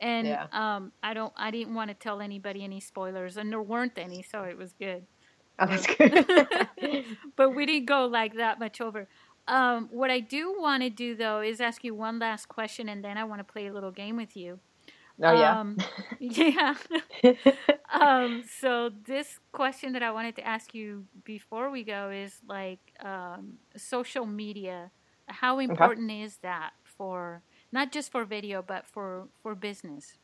[0.00, 0.46] And yeah.
[0.52, 1.32] um, I don't.
[1.36, 4.72] I didn't want to tell anybody any spoilers, and there weren't any, so it was
[4.72, 5.04] good.
[5.58, 7.04] Oh, that's good.
[7.34, 9.08] but we didn't go like that much over.
[9.48, 13.02] Um, what I do want to do though is ask you one last question, and
[13.02, 14.60] then I want to play a little game with you.
[15.22, 15.78] Oh yeah, um,
[16.20, 16.74] yeah.
[17.92, 22.80] um, so this question that I wanted to ask you before we go is like
[23.00, 24.90] um, social media.
[25.26, 26.22] How important okay.
[26.22, 27.42] is that for
[27.72, 30.18] not just for video but for for business?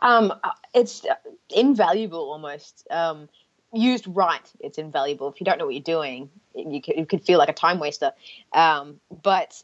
[0.00, 1.02] Um, uh, it's
[1.50, 2.86] invaluable almost.
[3.74, 5.28] Used right, it's invaluable.
[5.28, 7.78] If you don't know what you're doing, you could, you could feel like a time
[7.78, 8.12] waster.
[8.52, 9.62] Um, but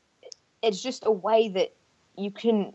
[0.62, 1.74] it's just a way that
[2.16, 2.72] you can,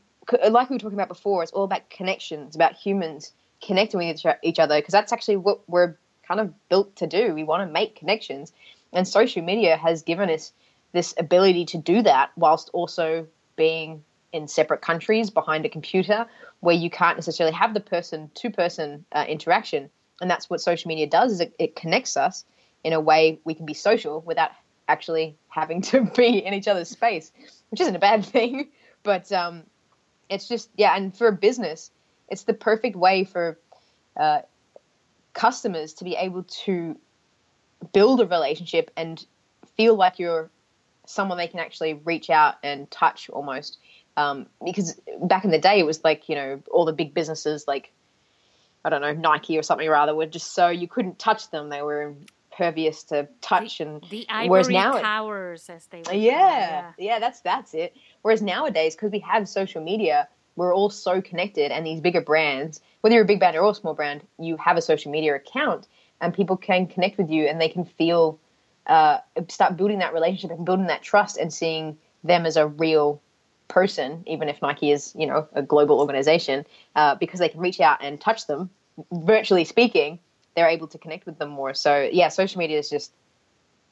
[0.50, 3.32] like we were talking about before, it's all about connections, about humans
[3.66, 7.34] connecting with each other, because that's actually what we're kind of built to do.
[7.34, 8.54] We want to make connections.
[8.92, 10.54] And social media has given us
[10.92, 16.28] this ability to do that whilst also being in separate countries behind a computer
[16.60, 19.90] where you can't necessarily have the person to person uh, interaction
[20.22, 22.46] and that's what social media does is it, it connects us
[22.84, 24.52] in a way we can be social without
[24.88, 27.32] actually having to be in each other's space,
[27.70, 28.70] which isn't a bad thing.
[29.04, 29.64] But um,
[30.30, 31.92] it's just yeah, and for a business,
[32.30, 33.58] it's the perfect way for
[34.20, 34.42] uh,
[35.34, 36.98] customers to be able to
[37.92, 39.26] build a relationship and
[39.76, 40.50] feel like you're
[41.06, 43.78] someone they can actually reach out and touch almost.
[44.16, 47.66] Um, because back in the day, it was like you know all the big businesses
[47.68, 47.92] like
[48.86, 51.70] I don't know, Nike or something rather, were just so you couldn't touch them.
[51.70, 52.14] They were
[52.52, 56.14] impervious to touch the, and the ivory now towers, as they were.
[56.14, 57.96] Yeah, yeah, yeah, that's that's it.
[58.22, 62.82] Whereas nowadays, because we have social media, we're all so connected, and these bigger brands,
[63.02, 65.88] whether you're a big brand or a small brand, you have a social media account,
[66.22, 68.38] and people can connect with you, and they can feel,
[68.88, 73.22] uh, start building that relationship and building that trust, and seeing them as a real
[73.68, 77.80] person, even if Nike is, you know, a global organization, uh, because they can reach
[77.80, 78.70] out and touch them,
[79.12, 80.20] virtually speaking,
[80.56, 81.74] they're able to connect with them more.
[81.74, 83.12] So yeah, social media is just,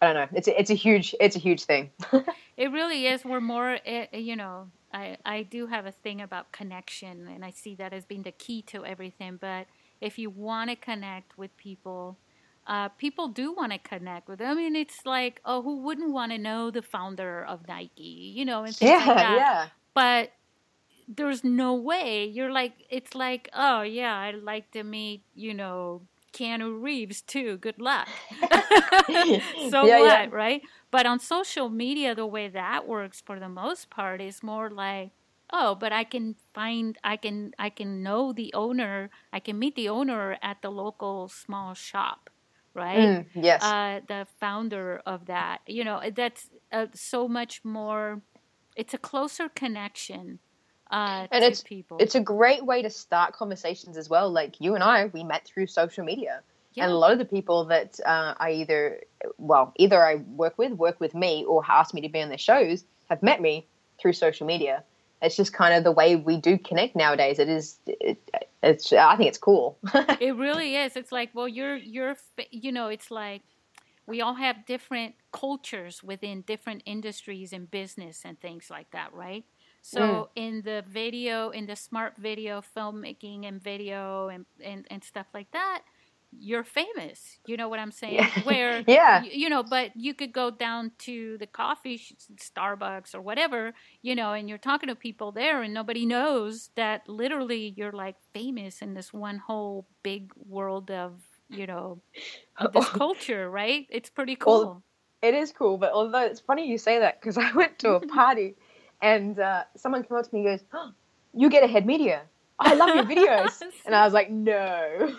[0.01, 1.91] I don't know, it's a, it's a huge it's a huge thing.
[2.57, 3.23] it really is.
[3.25, 7.43] We're more, eh, eh, you know, I I do have a thing about connection, and
[7.45, 9.37] I see that as being the key to everything.
[9.37, 9.67] But
[9.99, 12.17] if you want to connect with people.
[12.71, 14.49] Uh, people do want to connect with them.
[14.49, 18.45] I mean, it's like, oh, who wouldn't want to know the founder of Nike, you
[18.45, 19.35] know, and things yeah, like that.
[19.35, 19.67] Yeah.
[19.93, 20.31] But
[21.13, 26.01] there's no way you're like it's like oh yeah i'd like to meet you know
[26.31, 28.07] keanu reeves too good luck
[29.69, 30.27] so yeah, what yeah.
[30.31, 34.69] right but on social media the way that works for the most part is more
[34.69, 35.11] like
[35.51, 39.75] oh but i can find i can i can know the owner i can meet
[39.75, 42.30] the owner at the local small shop
[42.73, 48.21] right mm, yes uh, the founder of that you know that's uh, so much more
[48.75, 50.39] it's a closer connection
[50.91, 51.97] uh, and it's people.
[51.99, 54.29] it's a great way to start conversations as well.
[54.29, 56.41] Like you and I, we met through social media,
[56.73, 56.83] yeah.
[56.83, 58.99] and a lot of the people that uh, I either
[59.37, 62.37] well either I work with, work with me, or ask me to be on their
[62.37, 63.67] shows have met me
[64.01, 64.83] through social media.
[65.21, 67.39] It's just kind of the way we do connect nowadays.
[67.39, 68.17] It is, it,
[68.63, 69.77] it's I think it's cool.
[70.19, 70.95] it really is.
[70.95, 72.15] It's like well, you're you're
[72.49, 73.43] you know, it's like
[74.07, 79.45] we all have different cultures within different industries and business and things like that, right?
[79.81, 80.27] So mm.
[80.35, 85.51] in the video, in the smart video filmmaking and video and, and, and stuff like
[85.51, 85.83] that,
[86.37, 87.37] you're famous.
[87.45, 88.15] You know what I'm saying?
[88.15, 88.41] Yeah.
[88.43, 92.01] Where, yeah, you, you, know, but you could go down to the coffee,
[92.35, 97.07] Starbucks or whatever, you know, and you're talking to people there, and nobody knows that
[97.07, 102.01] literally you're like famous in this one whole big world of, you know,
[102.57, 103.87] of this culture, right?
[103.89, 104.59] It's pretty cool.
[104.59, 104.83] Well,
[105.21, 107.99] it is cool, but although it's funny you say that because I went to a
[108.07, 108.55] party
[109.01, 110.91] and uh, someone came up to me and goes, oh,
[111.33, 112.23] "You get ahead media.
[112.61, 115.15] I love your videos." and I was like, "No."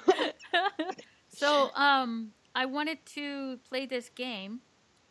[1.29, 4.61] so, um, I wanted to play this game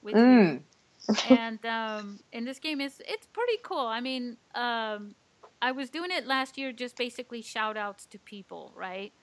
[0.02, 0.62] with mm.
[1.08, 3.86] you, and um, and this game is it's pretty cool.
[3.86, 5.16] I mean, um,
[5.62, 9.14] I was doing it last year, just basically shout outs to people, right?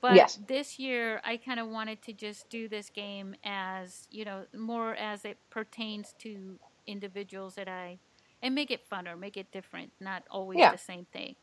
[0.00, 0.38] But yes.
[0.46, 4.94] this year, I kind of wanted to just do this game as you know more
[4.94, 7.98] as it pertains to individuals that I
[8.42, 10.70] and make it funner, make it different, not always yeah.
[10.70, 11.36] the same thing.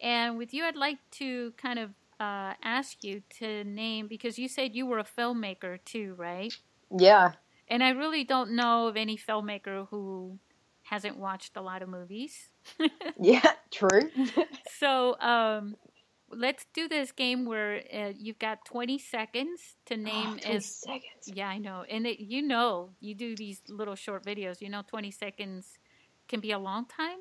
[0.00, 4.48] And with you, I'd like to kind of uh, ask you to name because you
[4.48, 6.52] said you were a filmmaker too, right?
[6.96, 7.32] Yeah.
[7.68, 10.38] And I really don't know of any filmmaker who
[10.82, 12.48] hasn't watched a lot of movies.
[13.22, 14.10] Yeah, true.
[14.78, 15.76] so um,
[16.30, 21.02] let's do this game where uh, you've got 20 seconds to name 20 as seconds.
[21.26, 24.82] yeah i know and it, you know you do these little short videos you know
[24.86, 25.78] 20 seconds
[26.28, 27.18] can be a long time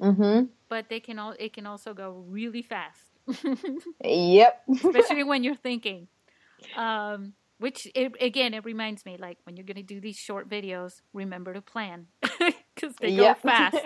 [0.00, 0.44] Mm-hmm.
[0.68, 3.00] but they can all it can also go really fast
[4.04, 4.62] Yep.
[4.84, 6.08] especially when you're thinking
[6.76, 10.48] um which it, again it reminds me like when you're going to do these short
[10.48, 12.06] videos remember to plan
[12.72, 13.76] because they go fast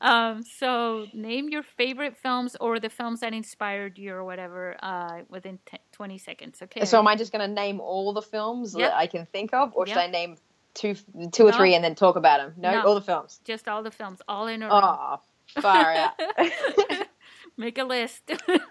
[0.00, 5.20] um so name your favorite films or the films that inspired you or whatever uh
[5.28, 8.74] within t- 20 seconds okay so am I just going to name all the films
[8.74, 8.90] Yep.
[8.90, 10.36] that I can think of, or should I name
[10.74, 10.94] two,
[11.32, 11.56] two or No.
[11.56, 12.54] three and then talk about them?
[12.56, 12.82] No, No.
[12.86, 13.40] all the films.
[13.44, 15.20] just all the films all in a row Oh,
[15.60, 16.12] far out.
[17.56, 18.22] make a list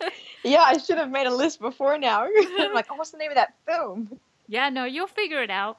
[0.43, 2.23] yeah, I should have made a list before now.
[2.59, 4.19] I'm like, oh, what's the name of that film?
[4.47, 5.77] yeah no you'll figure it out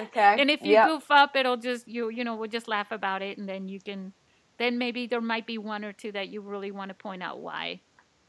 [0.00, 0.36] Okay.
[0.40, 0.88] and if you Yep.
[0.88, 3.78] goof up it'll just you you know we'll just laugh about it and then you
[3.80, 4.12] can
[4.58, 7.40] then maybe there might be one or two that you really want to point out
[7.40, 7.80] why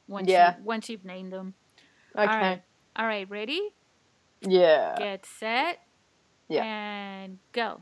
[0.08, 0.56] once Yeah.
[0.58, 1.54] you, once you've named them
[2.18, 2.28] Okay.
[2.28, 2.64] all right
[2.98, 3.62] all right ready
[4.42, 4.96] Yeah.
[4.98, 5.80] get set
[6.48, 6.64] Yeah.
[6.64, 7.82] and go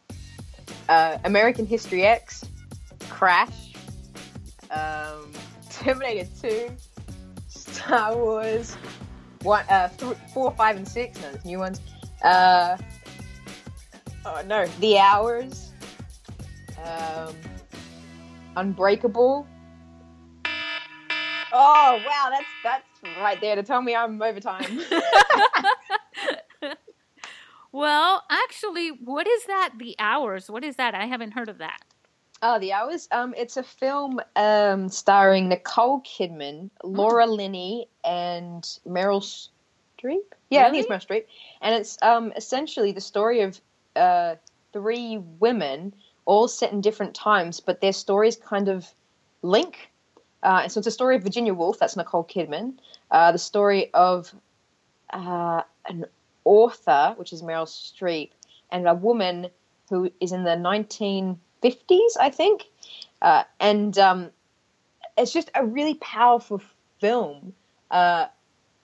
[0.89, 2.45] Uh, American History X,
[3.09, 3.74] Crash,
[4.72, 5.32] um,
[5.70, 6.70] Terminator 2,
[7.47, 8.76] Star Wars,
[9.41, 11.82] one, uh, th- 4, 5, and 6, no, there's new ones.
[12.24, 12.78] Uh,
[14.26, 15.72] oh no, The Hours,
[16.86, 17.36] um,
[18.55, 19.47] Unbreakable.
[21.55, 24.80] Oh wow, that's that's right there to tell me I'm overtime.
[27.74, 31.82] well actually what is that the hours what is that i haven't heard of that
[32.45, 33.07] Oh, The Hours.
[33.09, 40.26] Um, it's a film um, starring Nicole Kidman, Laura Linney, and Meryl Streep.
[40.49, 41.24] Yeah, I think it's Meryl Streep.
[41.61, 43.61] And it's um, essentially the story of
[43.95, 44.36] uh,
[44.74, 45.93] three women,
[46.26, 48.93] all set in different times, but their stories kind of
[49.41, 49.89] link.
[50.43, 51.80] Uh, so it's a story of Virginia Woolf.
[51.80, 52.74] That's Nicole Kidman.
[53.09, 54.34] Uh, the story of
[55.13, 56.07] uh, an
[56.45, 58.31] author, which is Meryl Streep,
[58.71, 59.47] and a woman
[59.89, 62.67] who is in the 1950s, I think.
[63.21, 64.31] Uh, and um,
[65.17, 66.61] it's just a really powerful
[66.99, 67.53] film
[67.91, 68.27] uh,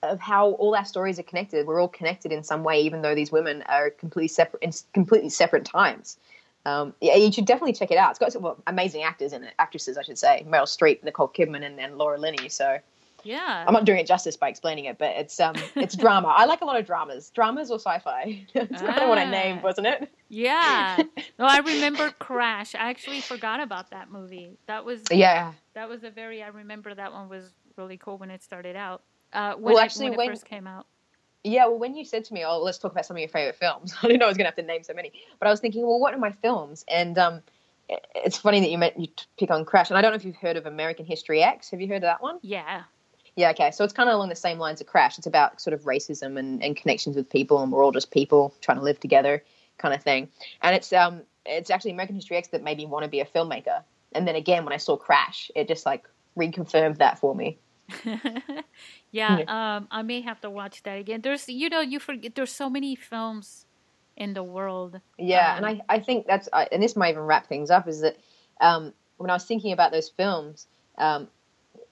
[0.04, 1.66] of how all our stories are connected.
[1.66, 5.30] We're all connected in some way, even though these women are completely separate in completely
[5.30, 6.18] separate times.
[6.66, 8.12] Um, yeah, you should definitely check it out.
[8.12, 10.46] It's got some well, amazing actors in it, actresses, I should say.
[10.48, 12.50] Meryl Streep, Nicole Kidman, and then Laura Linney.
[12.50, 12.80] So
[13.24, 16.30] yeah I'm not doing it justice by explaining it, but it's um, it's drama.
[16.30, 18.46] I like a lot of dramas, dramas or sci-fi.
[18.54, 19.64] That's kind of what I named, Ah.
[19.64, 20.10] wasn't it?
[20.32, 21.02] yeah
[21.40, 25.54] no i remember crash i actually forgot about that movie that was Yeah.
[25.74, 29.02] that was a very i remember that one was really cool when it started out
[29.34, 30.86] uh when, Well, it, actually, when it when- first came out
[31.44, 33.56] Yeah, well, when you said to me, "Oh, let's talk about some of your favorite
[33.56, 35.12] films," I didn't know I was going to have to name so many.
[35.40, 36.84] But I was thinking, well, what are my films?
[36.88, 37.42] And um,
[38.14, 39.08] it's funny that you meant you
[39.40, 39.90] pick on Crash.
[39.90, 41.70] And I don't know if you've heard of American History X.
[41.72, 42.38] Have you heard of that one?
[42.42, 42.84] yeah
[43.40, 43.72] Yeah, okay.
[43.72, 45.18] So it's kind of along the same lines of Crash.
[45.18, 48.54] It's about sort of racism and, and connections with people, and we're all just people
[48.60, 49.42] trying to live together,
[49.78, 50.28] kind of thing.
[50.62, 53.26] And it's um, it's actually American History X that made me want to be a
[53.26, 53.82] filmmaker.
[54.12, 56.06] And then again, when I saw Crash, it just like
[56.38, 57.60] reconfirmed that for me.
[59.12, 62.52] yeah um i may have to watch that again there's you know you forget there's
[62.52, 63.66] so many films
[64.16, 67.24] in the world Yeah, Um, and I, I think that's I and this might even
[67.24, 68.18] wrap things up is that
[68.62, 70.68] um, when I was thinking about those films
[71.00, 71.30] um,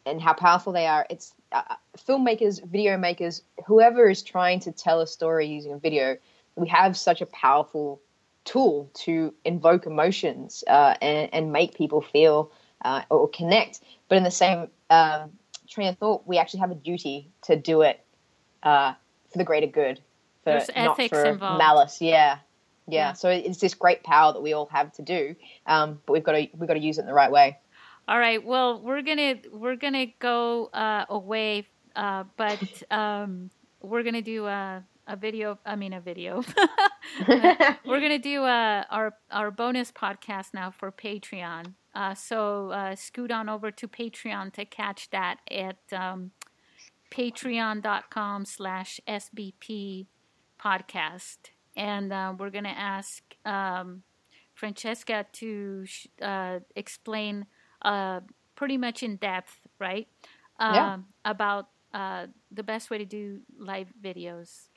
[0.05, 5.01] and how powerful they are, it's uh, filmmakers, video makers, whoever is trying to tell
[5.01, 6.17] a story using a video,
[6.55, 8.01] we have such a powerful
[8.45, 12.51] tool to invoke emotions uh, and, and make people feel
[12.83, 13.81] uh, or connect.
[14.07, 15.31] But in the same um,
[15.67, 18.03] train of thought, we actually have a duty to do it
[18.63, 18.93] uh,
[19.31, 19.99] for the greater good,
[20.43, 21.57] for There's not for involved.
[21.57, 22.01] malice.
[22.01, 22.39] Yeah.
[22.89, 23.09] Yeah.
[23.09, 25.35] yeah, So it's this great power that we all have to do,
[25.65, 27.57] um, but we've got to we've got to use it in the right way.
[28.07, 33.49] All right well we're gonna we're gonna go uh away uh but um
[33.81, 36.43] we're gonna do a a video i mean a video
[37.27, 41.73] we're gonna do uh, our our bonus podcast now for Patreon.
[41.95, 46.31] Uh, so uh, scoot on over to Patreon to catch that at um,
[47.11, 50.05] patreon.com slash SBP
[50.61, 51.37] podcast.
[51.75, 54.03] And uh, we're gonna ask um,
[54.53, 57.45] Francesca to sh- uh, explain
[57.81, 58.21] uh,
[58.55, 60.07] pretty much in depth, right?
[60.59, 60.97] Um, Yeah.
[61.25, 64.69] About uh, the best way to do live videos.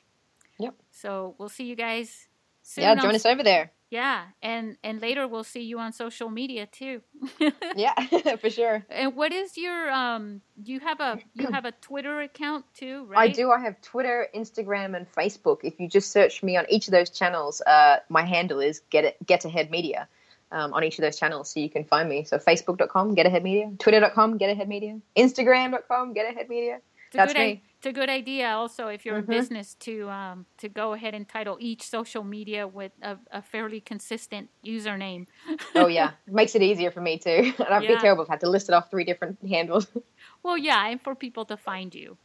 [0.59, 0.75] Yep.
[0.91, 2.27] So we'll see you guys
[2.61, 2.83] soon.
[2.83, 3.71] yeah, on join us over there.
[3.89, 7.01] yeah, and and later we'll see you on social media too.
[7.75, 7.93] Yeah,
[8.41, 8.85] for sure.
[8.89, 10.41] and what is your um?
[10.63, 13.29] You have a you have a Twitter account too, right?
[13.29, 13.49] I do.
[13.49, 15.59] I have Twitter, Instagram, and Facebook.
[15.63, 19.05] If you just search me on each of those channels, uh, my handle is get
[19.05, 20.07] it, get ahead media.
[20.51, 22.23] Um, on each of those channels so you can find me.
[22.23, 26.79] So facebook.com, get ahead media, twitter.com, get ahead media, instagram.com, get ahead media.
[27.07, 27.61] It's a That's good me.
[27.77, 29.23] it's a good idea also if you're Mhm.
[29.27, 33.41] a business to um, to go ahead and title each social media with a, a
[33.41, 35.27] fairly consistent username.
[35.75, 37.51] oh yeah, it makes it easier for me too.
[37.59, 39.87] And I'd be terrible if I had to list it off three different handles.
[40.43, 42.17] Well, yeah, and for people to find you.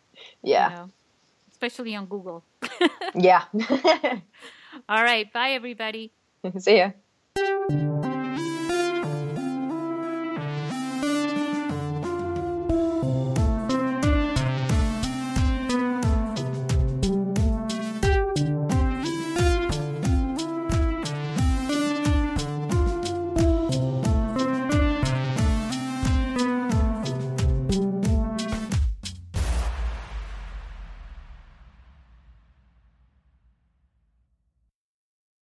[0.43, 0.91] you yeah, know,
[1.51, 2.45] especially on Google.
[3.15, 3.45] yeah.
[4.89, 6.13] All right, bye everybody.
[6.59, 6.91] See ya.